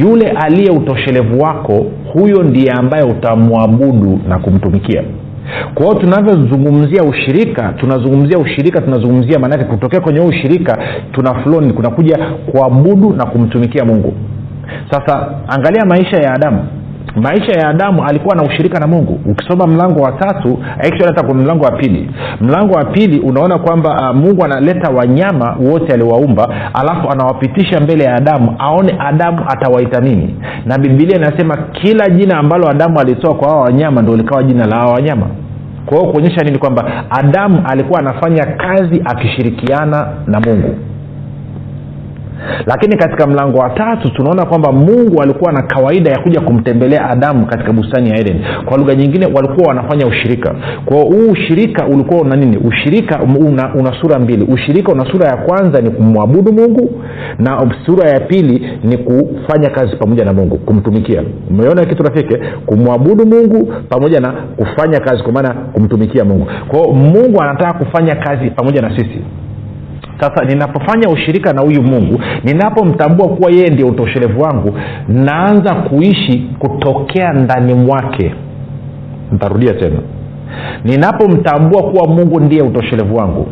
yule 0.00 0.28
aliye 0.30 0.70
utoshelevu 0.70 1.40
wako 1.42 1.86
huyo 2.12 2.42
ndiye 2.42 2.70
ambaye 2.72 3.04
utamwabudu 3.04 4.20
na 4.28 4.38
kumtumikia. 4.38 5.02
Kwa 5.74 5.86
hiyo 5.86 5.98
tunavyozungumzia 5.98 7.02
ushirika 7.04 7.72
tunazungumzia 7.72 8.38
ushirika 8.38 8.80
tunazungumzia 8.80 9.38
maanake 9.38 9.64
kutokea 9.64 10.00
kwenye 10.00 10.20
huu 10.20 10.28
ushirika 10.28 10.78
tuna 11.12 11.34
floni 11.34 11.72
kunakuja 11.72 12.18
kuabudu 12.52 13.12
na 13.12 13.26
kumtumikia 13.26 13.84
mungu. 13.84 14.14
Sasa 14.90 15.28
angalia 15.48 15.84
maisha 15.86 16.16
ya 16.16 16.34
adamu 16.34 16.66
maisha 17.16 17.52
ya 17.52 17.68
adamu 17.68 18.04
alikuwa 18.04 18.36
na 18.36 18.42
ushirika 18.42 18.80
na 18.80 18.86
mungu. 18.86 19.20
Ukisoma 19.26 19.66
mlango 19.66 20.00
wa 20.02 20.12
tatu 20.12 20.58
hata 21.06 21.22
kuna 21.26 21.42
mlango 21.42 21.64
wa 21.64 21.70
pili. 21.72 22.10
Mlango 22.40 22.74
wa 22.74 22.84
pili 22.84 23.20
unaona 23.20 23.58
kwamba 23.58 24.10
uh, 24.10 24.16
mungu 24.16 24.44
analeta 24.44 24.90
wanyama 24.90 25.56
wote 25.72 25.92
aliwaumba 25.94 26.48
alafu 26.74 27.10
anawapitisha 27.10 27.80
mbele 27.80 28.04
ya 28.04 28.14
adamu 28.14 28.54
aone 28.58 28.96
adamu 28.98 29.38
atawaita 29.48 30.00
nini. 30.00 30.34
Na 30.66 30.78
bibilia 30.78 31.16
inasema 31.16 31.56
kila 31.56 32.08
jina 32.08 32.38
ambalo 32.38 32.68
adamu 32.68 33.00
alitoa 33.00 33.34
kwa 33.34 33.48
hawa 33.48 33.60
wanyama 33.62 34.02
ndo 34.02 34.16
likawa 34.16 34.42
jina 34.42 34.66
la 34.66 34.76
hawa 34.76 34.92
wanyama. 34.92 35.26
Kwa 35.86 35.98
hiyo 35.98 36.12
kuonyesha 36.12 36.40
nini 36.44 36.58
kwamba 36.58 37.04
adamu 37.10 37.62
alikuwa 37.66 38.00
anafanya 38.00 38.46
kazi 38.46 39.02
akishirikiana 39.04 40.06
na 40.26 40.40
mungu 40.40 40.74
lakini 42.66 42.96
katika 42.96 43.26
mlango 43.26 43.58
wa 43.58 43.70
tatu 43.70 44.10
tunaona 44.10 44.46
kwamba 44.46 44.72
mungu 44.72 45.22
alikuwa 45.22 45.52
na 45.52 45.62
kawaida 45.62 46.10
ya 46.10 46.18
kuja 46.18 46.40
kumtembelea 46.40 47.10
adamu 47.10 47.46
katika 47.46 47.72
bustani 47.72 48.10
ya 48.10 48.18
eden. 48.20 48.40
Kwa 48.64 48.78
lugha 48.78 48.94
nyingine 48.94 49.26
walikuwa 49.26 49.68
wanafanya 49.68 50.06
ushirika. 50.06 50.54
Kwao 50.84 51.02
huu 51.04 51.30
ushirika 51.30 51.86
ulikuwa 51.86 52.20
una 52.20 52.36
nini? 52.36 52.56
Ushirika 52.56 53.20
una, 53.22 53.74
una 53.74 54.00
sura 54.00 54.18
mbili. 54.18 54.44
Ushirika 54.52 54.92
una 54.92 55.12
sura 55.12 55.28
ya 55.28 55.36
kwanza 55.36 55.80
ni 55.80 55.90
kumwabudu 55.90 56.52
mungu 56.52 57.02
na 57.38 57.74
sura 57.86 58.10
ya 58.10 58.20
pili 58.20 58.78
ni 58.84 58.96
kufanya 58.98 59.70
kazi 59.70 59.96
pamoja 59.96 60.24
na 60.24 60.32
mungu 60.32 60.58
kumtumikia. 60.58 61.22
Umeona 61.50 61.84
kitu 61.84 62.02
rafiki? 62.02 62.36
Kumwabudu 62.66 63.26
mungu 63.26 63.72
pamoja 63.88 64.20
na 64.20 64.32
kufanya 64.32 65.00
kazi 65.00 65.22
kwa 65.22 65.32
maana 65.32 65.54
kumtumikia 65.72 66.24
mungu. 66.24 66.46
Kwao 66.68 66.92
mungu 66.92 67.42
anataka 67.42 67.72
kufanya 67.78 68.14
kazi 68.16 68.50
pamoja 68.50 68.80
na 68.82 68.90
sisi 68.96 69.20
sasa 70.20 70.44
ninapofanya 70.44 71.08
ushirika 71.08 71.52
na 71.52 71.60
huyu 71.62 71.82
mungu 71.82 72.20
ninapomtambua 72.44 73.28
kuwa 73.28 73.50
yeye 73.50 73.68
ndio 73.70 73.86
utoshelevu 73.86 74.40
wangu 74.42 74.78
naanza 75.08 75.74
kuishi 75.74 76.50
kutokea 76.58 77.32
ndani 77.32 77.74
mwake. 77.74 78.34
Ntarudia 79.32 79.74
tena. 79.74 79.98
Ninapomtambua 80.84 81.82
kuwa 81.82 82.06
mungu 82.08 82.40
ndiye 82.40 82.62
utoshelevu 82.62 83.16
wangu 83.16 83.46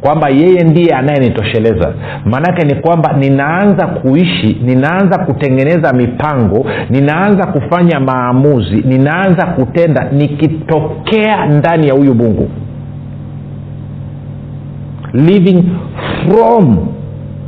kwamba 0.00 0.28
yeye 0.28 0.60
ndiye 0.64 0.94
anayenitosheleza 0.94 1.92
maanake 2.24 2.66
ni 2.66 2.74
kwamba 2.74 3.12
ninaanza 3.12 3.86
kuishi 3.86 4.60
ninaanza 4.64 5.18
kutengeneza 5.18 5.92
mipango 5.92 6.66
ninaanza 6.90 7.46
kufanya 7.46 8.00
maamuzi 8.00 8.76
ninaanza 8.84 9.46
kutenda 9.46 10.08
nikitokea 10.12 11.46
ndani 11.46 11.88
ya 11.88 11.94
huyu 11.94 12.14
mungu 12.14 12.48
living 15.14 15.62
from 16.28 16.76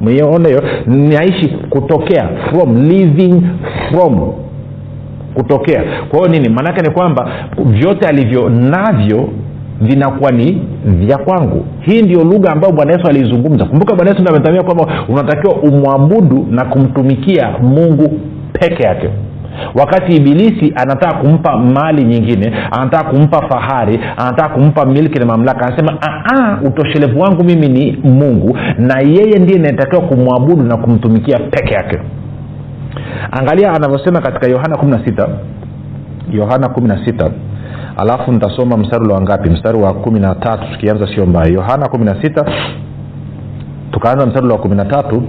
meiona 0.03 0.49
hiyo? 0.49 0.63
Naishi 0.87 1.49
kutokea 1.49 2.29
from 2.51 2.77
living 2.89 3.43
from 3.91 4.33
kutokea. 5.35 5.83
Kwa 6.09 6.19
hiyo 6.19 6.31
nini? 6.31 6.49
Maanaake 6.49 6.81
ni 6.83 6.91
kwamba 6.91 7.29
vyote 7.65 8.09
alivyo 8.09 8.49
navyo 8.49 9.29
vinakuwa 9.81 10.31
ni 10.31 10.63
vya 10.85 11.19
kwangu. 11.19 11.65
Hii 11.81 12.03
ndio 12.03 12.25
lugha 12.25 12.53
ambayo 12.53 12.73
bwana 12.73 12.93
yesu 12.93 13.07
aliizungumza 13.07 13.65
kumbuka 13.65 13.95
bwana 13.95 14.11
yesu 14.11 14.23
ndo 14.23 14.31
ametamia 14.31 14.63
kwamba 14.63 14.87
unatakiwa 15.09 15.55
umwabudu 15.55 16.47
na 16.51 16.65
kumtumikia 16.65 17.51
mungu 17.63 18.21
peke 18.53 18.83
yake 18.83 19.09
wakati 19.75 20.17
ibilisi 20.17 20.73
anataka 20.77 21.15
kumpa 21.19 21.57
mali 21.59 22.05
nyingine 22.05 22.53
anataka 22.71 23.05
kumpa 23.11 23.49
fahari 23.49 24.01
anataka 24.17 24.49
kumpa 24.55 24.85
milki 24.87 25.19
na 25.19 25.27
mamlaka 25.27 25.67
anasema 25.67 25.99
utoshelevu 26.67 27.21
wangu 27.21 27.45
mimi 27.45 27.69
ni 27.69 27.93
mungu 28.05 28.59
na 28.79 29.01
yeye 29.01 29.39
ndiye 29.39 29.59
inatakiwa 29.59 30.03
kumwabudu 30.03 30.63
na 30.63 30.77
kumtumikia 30.77 31.39
peke 31.39 31.75
yake. 31.75 31.99
Angalia 33.33 33.73
anavyosema 33.73 34.21
katika 34.21 34.47
yohana 34.47 34.77
16 34.77 35.29
yohana 36.33 36.67
16 36.67 37.31
alafu 37.97 38.33
nitasoma 38.33 38.77
mstari 38.77 39.09
wa 39.13 39.21
ngapi? 39.21 39.51
Mstari 39.51 39.79
wa 39.79 39.93
kumi 39.95 40.21
na 40.21 40.35
tatu 40.35 40.63
tukianza 40.73 41.07
sio 41.15 41.27
mbaya. 41.27 41.53
Yohana 41.53 41.87
16 41.87 42.45
tukaanza 43.91 44.27
mstari 44.27 44.49
wa 44.49 44.59
kumi 44.59 44.77
na 44.77 44.85
tatu 44.85 45.23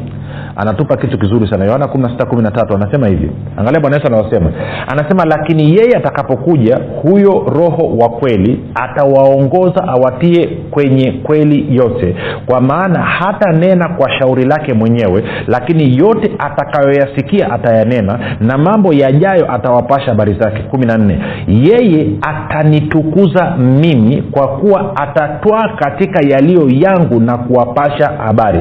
anatupa 0.56 0.98
kitu 0.98 1.18
kizuri 1.18 1.50
sana. 1.50 1.66
Yohana 1.66 1.86
16 1.86 2.76
anasema 2.76 3.08
hivi. 3.08 3.32
Angalia 3.58 3.80
bwana 3.80 3.96
yesu 3.96 4.08
anaosema 4.08 4.52
anasema 4.88 5.26
lakini 5.26 5.64
yeye 5.76 5.98
atakapokuja 5.98 6.80
huyo 7.02 7.46
roho 7.60 7.98
wa 7.98 8.10
kweli 8.10 8.60
atawaongoza 8.76 9.88
awatie 9.88 10.48
kwenye 10.72 11.12
kweli 11.12 11.76
yote. 11.76 12.16
Kwa 12.46 12.62
maana 12.62 13.00
hata 13.02 13.52
nena 13.52 13.90
kwa 13.90 14.12
shauri 14.20 14.46
lake 14.46 14.74
mwenyewe 14.74 15.24
lakini 15.48 15.98
yote 15.98 16.32
atakayoyasikia 16.40 17.52
atayanena 17.52 18.20
na 18.40 18.58
mambo 18.58 18.94
yajayo 18.94 19.52
atawapasha 19.54 20.06
habari 20.06 20.34
zake. 20.34 20.64
Kumi 20.64 20.86
na 20.86 20.98
nne. 20.98 21.20
Yeye 21.48 22.08
atanitukuza 22.22 23.56
mimi 23.58 24.22
kwa 24.32 24.48
kuwa 24.48 24.96
atatwaa 24.96 25.68
katika 25.80 26.28
yaliyo 26.30 26.68
yangu 26.70 27.20
na 27.20 27.38
kuwapasha 27.38 28.08
habari 28.26 28.60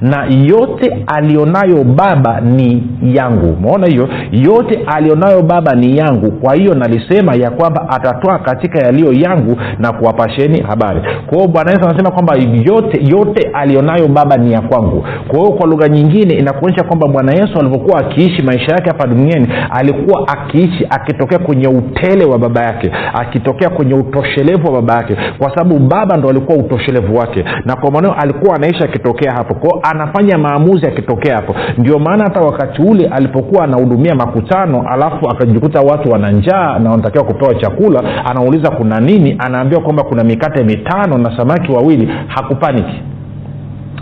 na 0.00 0.24
yote 0.24 1.04
alionayo 1.06 1.84
baba 1.84 2.40
ni 2.40 2.82
yangu. 3.02 3.52
Umeona 3.58 3.86
hiyo? 3.86 4.08
Yote 4.32 4.80
alionayo 4.86 5.42
baba 5.42 5.74
ni 5.74 5.96
yangu. 5.98 6.30
Kwa 6.32 6.54
hiyo 6.54 6.74
nalisema 6.74 7.34
ya 7.34 7.50
kwamba 7.50 7.88
atatoa 7.88 8.38
katika 8.38 8.78
yaliyo 8.86 9.12
yangu 9.12 9.56
na 9.78 9.92
kuwapasheni 9.92 10.60
habari. 10.62 11.00
Kwa 11.26 11.38
hiyo 11.38 11.48
bwana 11.48 11.70
yesu 11.70 11.84
anasema 11.88 12.10
kwamba 12.10 12.34
yote 12.64 13.00
yote 13.06 13.50
alionayo 13.52 14.08
baba 14.08 14.36
ni 14.36 14.52
ya 14.52 14.60
kwangu. 14.60 15.04
Kwa 15.28 15.38
hiyo 15.38 15.50
kwa 15.52 15.66
lugha 15.66 15.88
nyingine 15.88 16.34
inakuonyesha 16.34 16.84
kwamba 16.84 17.08
bwana 17.08 17.32
yesu 17.32 17.58
alivyokuwa 17.60 18.00
akiishi 18.00 18.42
maisha 18.42 18.72
yake 18.72 18.88
hapa 18.90 19.06
duniani 19.06 19.48
alikuwa 19.70 20.28
akiishi 20.28 20.86
akitokea 20.90 21.38
kwenye 21.38 21.68
utele 21.68 22.24
wa 22.24 22.38
baba 22.38 22.62
yake 22.62 22.90
akitokea 23.14 23.70
kwenye 23.70 23.94
utoshelevu 23.94 24.66
wa 24.66 24.72
baba 24.82 24.94
yake. 24.94 25.16
Kwa 25.38 25.50
sababu 25.54 25.78
baba 25.78 26.16
ndo 26.16 26.28
alikuwa 26.28 26.58
utoshelevu 26.58 27.16
wake. 27.16 27.44
Na 27.64 27.76
kwa 27.76 27.90
maneo 27.90 28.12
alikuwa 28.12 28.56
anaishi 28.56 28.84
akitokea 28.84 29.32
hapo 29.32 29.54
kwao 29.58 29.80
anafanya 29.82 30.38
maamuzi 30.38 30.86
akitokea 30.86 31.36
hapo. 31.36 31.54
Ndio 31.78 31.98
maana 31.98 32.24
hata 32.24 32.40
wakati 32.40 32.82
ule 32.82 33.06
alipokuwa 33.06 33.64
anahudumia 33.64 34.14
makutano 34.14 34.84
alafu 34.88 35.30
akajikuta 35.30 35.80
watu 35.80 36.10
wana 36.10 36.30
njaa 36.30 36.78
na 36.78 36.90
wanatakiwa 36.90 37.24
kupewa 37.24 37.54
chakula 37.54 38.02
anauliza 38.26 38.70
kuna 38.70 39.00
nini? 39.00 39.36
Anaambiwa 39.38 39.82
kwamba 39.82 40.02
kuna 40.02 40.24
mikate 40.24 40.64
mitano 40.64 41.18
na 41.18 41.36
samaki 41.36 41.72
wawili. 41.72 42.08
Hakupaniki. 42.26 43.02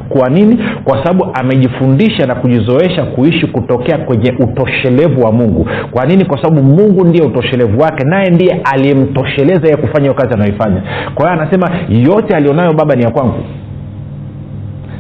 Kwa 0.08 0.28
nini? 0.28 0.58
Kwa 0.84 1.04
sababu 1.04 1.26
amejifundisha 1.34 2.26
na 2.26 2.34
kujizoesha 2.34 3.04
kuishi 3.04 3.46
kutokea 3.46 3.98
kwenye 3.98 4.30
utoshelevu 4.38 5.24
wa 5.24 5.32
mungu. 5.32 5.68
Kwa 5.90 6.06
nini? 6.06 6.24
Kwa 6.24 6.42
sababu 6.42 6.62
mungu 6.62 7.04
ndiye 7.04 7.24
utoshelevu 7.26 7.80
wake 7.80 8.04
naye 8.04 8.30
ndiye 8.30 8.60
aliyemtosheleza 8.72 9.68
ye 9.68 9.76
kufanya 9.76 10.00
hiyo 10.00 10.14
kazi 10.14 10.34
anayoifanya. 10.34 10.82
Kwa 11.14 11.30
hiyo 11.30 11.42
anasema 11.42 11.70
yote 11.88 12.36
alionayo 12.36 12.72
baba 12.72 12.94
ni 12.94 13.02
ya 13.04 13.10
kwangu 13.10 13.34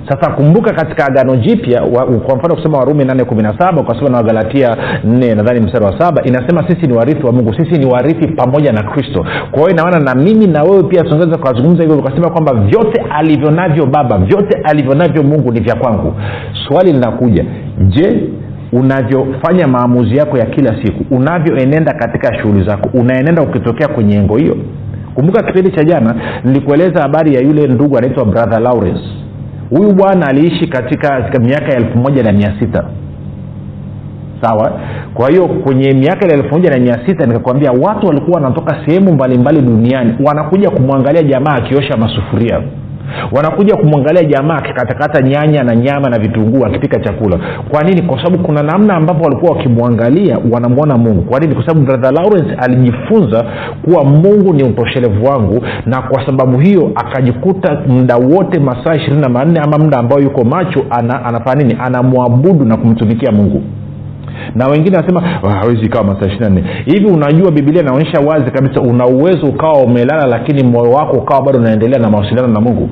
sasa 0.08 0.30
kumbuka 0.30 0.72
katika 0.72 1.06
agano 1.06 1.36
jipya 1.36 1.80
kwa 2.26 2.36
mfano 2.36 2.54
kusema 2.54 2.78
warumi 2.78 3.04
817 3.04 3.80
ukasoma 3.80 4.08
na 4.10 4.16
wagalatia 4.16 4.76
4 5.06 5.36
nadhani 5.36 5.60
mstari 5.60 5.84
wa 5.84 5.98
saba 5.98 6.22
inasema 6.22 6.68
sisi 6.68 6.86
ni 6.86 6.92
warithi 6.92 7.26
wa 7.26 7.32
mungu 7.32 7.54
sisi 7.54 7.80
ni 7.80 7.86
warithi 7.86 8.28
pamoja 8.28 8.72
na 8.72 8.82
kristo. 8.82 9.26
Kwa 9.50 9.58
hiyo 9.60 9.70
inamaana 9.70 9.98
na 10.00 10.14
mimi 10.14 10.46
na 10.46 10.62
wewe 10.62 10.82
pia 10.82 11.02
tunaweza 11.02 11.36
tukazungumza 11.36 11.82
hivyo 11.82 11.96
tukasema 11.96 12.30
kwamba 12.30 12.54
vyote 12.54 13.02
alivyo 13.10 13.50
navyo 13.50 13.86
baba 13.86 14.18
vyote 14.18 14.58
alivyo 14.64 14.94
navyo 14.94 15.22
mungu 15.22 15.52
ni 15.52 15.60
vya 15.60 15.74
kwangu. 15.74 16.14
Swali 16.68 16.92
linakuja 16.92 17.44
je 17.88 18.20
unavyofanya 18.72 19.66
maamuzi 19.68 20.16
yako 20.16 20.38
ya 20.38 20.46
kila 20.46 20.84
siku 20.84 21.14
unavyoenenda 21.14 21.92
katika 21.92 22.38
shughuli 22.38 22.64
zako 22.64 22.90
unaenenda 22.94 23.42
ukitokea 23.42 23.88
kwenye 23.88 24.16
engo 24.16 24.36
hiyo? 24.36 24.56
Kumbuka 25.14 25.42
kipindi 25.42 25.70
cha 25.70 25.84
jana 25.84 26.14
nilikueleza 26.44 27.02
habari 27.02 27.34
ya 27.34 27.40
yule 27.40 27.66
ndugu 27.66 27.98
anaitwa 27.98 28.24
brother 28.24 28.60
lawrence 28.60 29.25
huyu 29.70 29.92
bwana 29.92 30.26
aliishi 30.26 30.66
katika, 30.68 31.08
katika 31.08 31.38
miaka 31.38 31.66
ya 31.72 31.76
elfu 31.76 31.98
moja 31.98 32.22
na 32.22 32.32
mia 32.32 32.54
sita. 32.60 32.84
Sawa? 34.42 34.80
Kwa 35.14 35.30
hiyo 35.30 35.48
kwenye 35.48 35.92
miaka 35.92 36.26
ya 36.26 36.32
elfu 36.34 36.54
moja 36.54 36.70
na 36.70 36.78
mia 36.78 37.06
sita 37.06 37.26
nikakwambia 37.26 37.70
watu 37.72 38.06
walikuwa 38.06 38.40
wanatoka 38.40 38.76
sehemu 38.86 39.12
mbalimbali 39.12 39.60
duniani 39.62 40.14
wanakuja 40.24 40.70
kumwangalia 40.70 41.22
jamaa 41.22 41.54
akiosha 41.54 41.96
masufuria 41.96 42.62
wanakuja 43.32 43.76
kumwangalia 43.76 44.24
jamaa 44.24 44.54
akikatakata 44.56 45.22
nyanya 45.22 45.62
na 45.62 45.76
nyama 45.76 46.08
na 46.10 46.18
vitunguu 46.18 46.64
akipika 46.66 47.00
chakula. 47.00 47.38
Kwa 47.68 47.82
nini? 47.82 48.02
Kwa 48.02 48.24
sababu 48.24 48.42
kuna 48.44 48.62
namna 48.62 48.94
ambapo 48.96 49.24
walikuwa 49.24 49.52
wakimwangalia 49.56 50.38
wanamwona 50.50 50.96
mungu. 50.98 51.22
Kwa 51.22 51.40
nini? 51.40 51.54
Kwa 51.54 51.66
sababu 51.66 51.86
brother 51.86 52.12
lawrence 52.12 52.54
alijifunza 52.58 53.44
kuwa 53.84 54.04
mungu 54.04 54.52
ni 54.54 54.62
utoshelevu 54.62 55.24
wangu 55.26 55.62
na 55.86 56.02
kwa 56.02 56.26
sababu 56.26 56.58
hiyo 56.58 56.90
akajikuta 56.94 57.80
muda 57.88 58.16
wote 58.16 58.60
masaa 58.60 58.94
ishirini 58.94 59.20
na 59.22 59.28
manne 59.28 59.60
ama 59.60 59.78
muda 59.78 59.98
ambao 59.98 60.20
yuko 60.20 60.44
macho 60.44 60.84
ana, 60.90 61.24
anafanya 61.24 61.62
nini? 61.64 61.76
Anamwabudu 61.80 62.64
na 62.64 62.76
kumtumikia 62.76 63.32
mungu 63.32 63.62
na 64.54 64.66
wengine 64.66 64.96
wanasema 64.96 65.20
hawezi 65.60 65.86
ikawa 65.86 66.04
masaa 66.04 66.26
ishiri 66.26 66.50
nne. 66.50 66.64
Hivi 66.84 67.06
unajua 67.06 67.50
bibilia 67.50 67.82
inaonyesha 67.82 68.20
wazi 68.20 68.50
kabisa 68.50 68.80
una 68.80 69.06
uwezo 69.06 69.46
ukawa 69.46 69.78
umelala 69.82 70.26
lakini 70.26 70.62
moyo 70.64 70.90
wako 70.92 71.16
ukawa 71.16 71.42
bado 71.42 71.58
unaendelea 71.58 71.98
na 71.98 72.10
mawasiliano 72.10 72.48
na 72.48 72.60
mungu. 72.60 72.88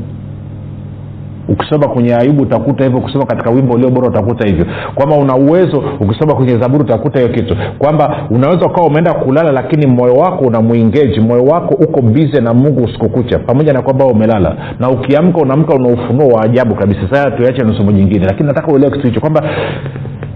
Ukisoma 1.49 1.89
kwenye 1.89 2.15
ayubu 2.15 2.43
utakuta 2.43 2.85
hivyo 2.85 2.99
ukisoma 2.99 3.27
katika 3.27 3.51
wimbo 3.51 3.75
ulio 3.75 3.91
bora 3.91 4.09
utakuta 4.09 4.49
hivyo. 4.49 4.67
Kwamba 4.95 5.17
una 5.17 5.37
uwezo 5.37 5.85
ukisoma 6.01 6.35
kwenye 6.35 6.59
zaburi 6.59 6.85
utakuta 6.85 7.19
hiyo 7.21 7.33
kitu. 7.33 7.57
Kwamba 7.79 8.17
unaweza 8.31 8.67
ukawa 8.67 8.87
umeenda 8.87 9.13
kulala 9.15 9.53
lakini 9.53 9.87
moyo 9.87 10.15
wako 10.15 10.45
una 10.45 10.61
mwingeji 10.61 11.21
moyo 11.21 11.45
wako 11.45 11.75
uko 11.75 12.03
bize 12.03 12.41
na 12.41 12.55
mungu 12.55 12.85
usiku 12.85 13.09
kucha. 13.09 13.39
Pamoja 13.39 13.73
na 13.73 13.83
kwamba 13.83 14.05
umelala. 14.07 14.57
Na 14.79 14.91
ukiamka 14.91 15.39
unaamka 15.41 15.75
una 15.75 15.89
ufunuo 15.89 16.29
wa 16.29 16.43
ajabu 16.45 16.75
kabisa. 16.75 17.01
Sasa 17.11 17.31
tuache 17.31 17.63
na 17.63 17.93
jingine. 17.93 18.25
Lakini 18.27 18.49
nataka 18.49 18.73
uelewe 18.73 18.93
kitu 18.93 19.07
hicho 19.07 19.21
kwamba 19.21 19.43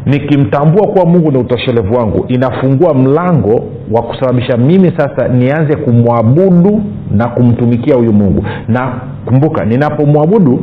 nikimtambua 0.09 0.87
kuwa 0.88 1.07
mungu 1.07 1.31
ni 1.33 1.38
utoshelevu 1.38 1.94
wangu 1.94 2.25
inafungua 2.29 2.94
mlango 2.94 3.64
wa 3.90 4.03
kusababisha 4.03 4.57
mimi 4.57 4.92
sasa 4.97 5.29
nianze 5.29 5.77
kumwabudu 5.77 6.83
na 7.11 7.29
kumtumikia 7.29 7.94
huyu 7.94 8.12
mungu. 8.12 8.44
Na 8.68 8.92
kumbuka 9.27 9.64
ninapomwabudu 9.64 10.61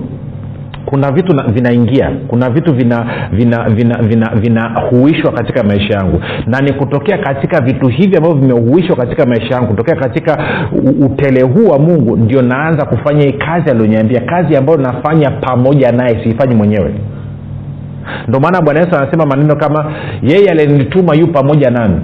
kuna 0.86 1.12
vitu 1.12 1.36
na, 1.36 1.44
vinaingia 1.44 2.12
kuna 2.28 2.50
vitu 2.50 2.74
vinahuishwa 2.74 3.30
vina, 3.70 3.70
vina, 4.02 4.32
vina, 4.34 5.32
katika 5.34 5.64
maisha 5.64 5.94
yangu. 5.98 6.22
Na 6.48 6.60
ni 6.60 6.74
kutokea 6.74 7.18
katika 7.18 7.62
vitu 7.62 7.88
hivi 7.88 8.18
ambavyo 8.18 8.38
vimehuishwa 8.38 8.96
katika 8.96 9.26
maisha 9.26 9.56
yangu 9.56 9.68
kutokea 9.68 9.96
katika 9.96 10.44
utele 11.06 11.42
huu 11.42 11.68
wa 11.68 11.80
mungu 11.80 12.18
ndio 12.18 12.42
naanza 12.42 12.86
kufanya 12.86 13.32
kazi 13.32 13.70
aliyoniambia 13.72 14.22
kazi 14.22 14.56
ambayo 14.56 14.78
nafanya 14.80 15.32
pamoja 15.32 15.92
naye 15.92 16.24
siifanyi 16.24 16.56
mwenyewe 16.56 16.94
ndio 18.28 18.39
maana 18.39 18.62
bwana 18.62 18.80
yesu 18.80 18.96
anasema 18.98 19.26
maneno 19.26 19.56
kama 19.56 19.94
yeye 20.22 20.50
alinituma 20.50 21.15
yu 21.15 21.28
pamoja 21.28 21.70
nami 21.70 22.02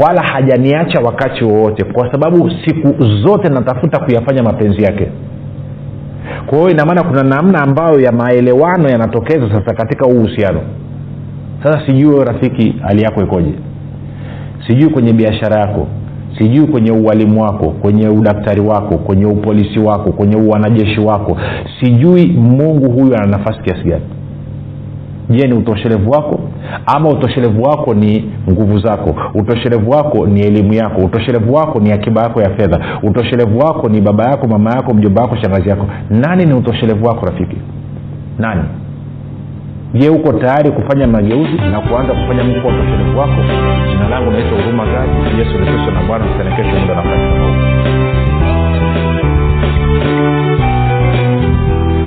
wala 0.00 0.22
hajaniacha 0.22 1.00
wakati 1.00 1.44
wowote 1.44 1.84
kwa 1.84 2.12
sababu 2.12 2.50
siku 2.66 3.04
zote 3.04 3.48
natafuta 3.48 4.04
kuyafanya 4.04 4.42
mapenzi 4.42 4.82
yake. 4.82 5.08
Kwa 6.46 6.58
hiyo 6.58 6.70
inamaana 6.70 7.02
kuna 7.02 7.22
namna 7.22 7.62
ambayo 7.62 8.00
ya 8.00 8.12
maelewano 8.12 8.88
yanatokeza 8.88 9.48
sasa 9.48 9.74
katika 9.74 10.04
huu 10.06 10.16
uhusiano. 10.18 10.60
Sasa 11.62 11.86
sijui 11.86 12.04
wewe 12.10 12.24
rafiki 12.24 12.74
hali 12.82 13.02
yako 13.02 13.22
ikoje? 13.22 13.52
Sijui 14.66 14.90
kwenye 14.90 15.12
biashara 15.12 15.60
yako 15.60 15.86
sijui 16.38 16.66
kwenye 16.66 16.90
uwalimu 16.90 17.42
wako 17.42 17.70
kwenye 17.70 18.08
udaktari 18.08 18.60
wako 18.60 18.98
kwenye 18.98 19.26
upolisi 19.26 19.78
wako 19.78 20.12
kwenye 20.12 20.36
uwanajeshi 20.36 21.00
wako. 21.00 21.38
Sijui 21.80 22.26
mungu 22.26 22.90
huyu 22.92 23.14
ana 23.16 23.26
nafasi 23.26 23.60
kiasi 23.60 23.82
gani 23.88 24.04
je 25.30 25.46
ni 25.48 25.54
utoshelevu 25.54 26.10
wako? 26.10 26.40
Ama 26.86 27.08
utoshelevu 27.08 27.62
wako 27.62 27.94
ni 27.94 28.30
nguvu 28.50 28.78
zako? 28.78 29.14
Utoshelevu 29.34 29.90
wako 29.90 30.26
ni 30.26 30.40
elimu 30.40 30.72
yako? 30.74 31.00
Utoshelevu 31.00 31.54
wako 31.54 31.80
ni 31.80 31.92
akiba 31.92 32.22
yako 32.22 32.40
ya 32.42 32.50
fedha? 32.50 32.80
Utoshelevu 33.02 33.58
wako 33.58 33.88
ni 33.88 34.00
baba 34.00 34.30
yako 34.30 34.46
mama 34.48 34.70
yako 34.70 34.94
mjomba 34.94 35.22
wako 35.22 35.36
shangazi 35.36 35.68
yako? 35.68 35.86
Nani 36.10 36.46
ni 36.46 36.52
utoshelevu 36.54 37.06
wako 37.06 37.26
rafiki? 37.26 37.56
Nani? 38.38 38.62
Je 39.94 40.08
uko 40.10 40.32
tayari 40.32 40.70
kufanya 40.70 41.06
mageuzi 41.06 41.56
na 41.72 41.80
kuanza 41.80 42.14
kufanya 42.14 42.44
mko 42.44 42.68
wa 42.68 42.74
utoshelevu 42.74 43.18
wako? 43.18 43.42
Jina 43.90 44.08
langu 44.08 44.30
naitwa 44.30 44.58
huruma 44.62 44.84
gadi. 44.86 45.38
Yesu 45.38 45.50
nikristo 45.58 45.90
na 45.90 46.02
bwana. 46.08 46.24
Tutanekesha 46.24 46.80
muda 46.80 46.94
nafasi 46.94 47.22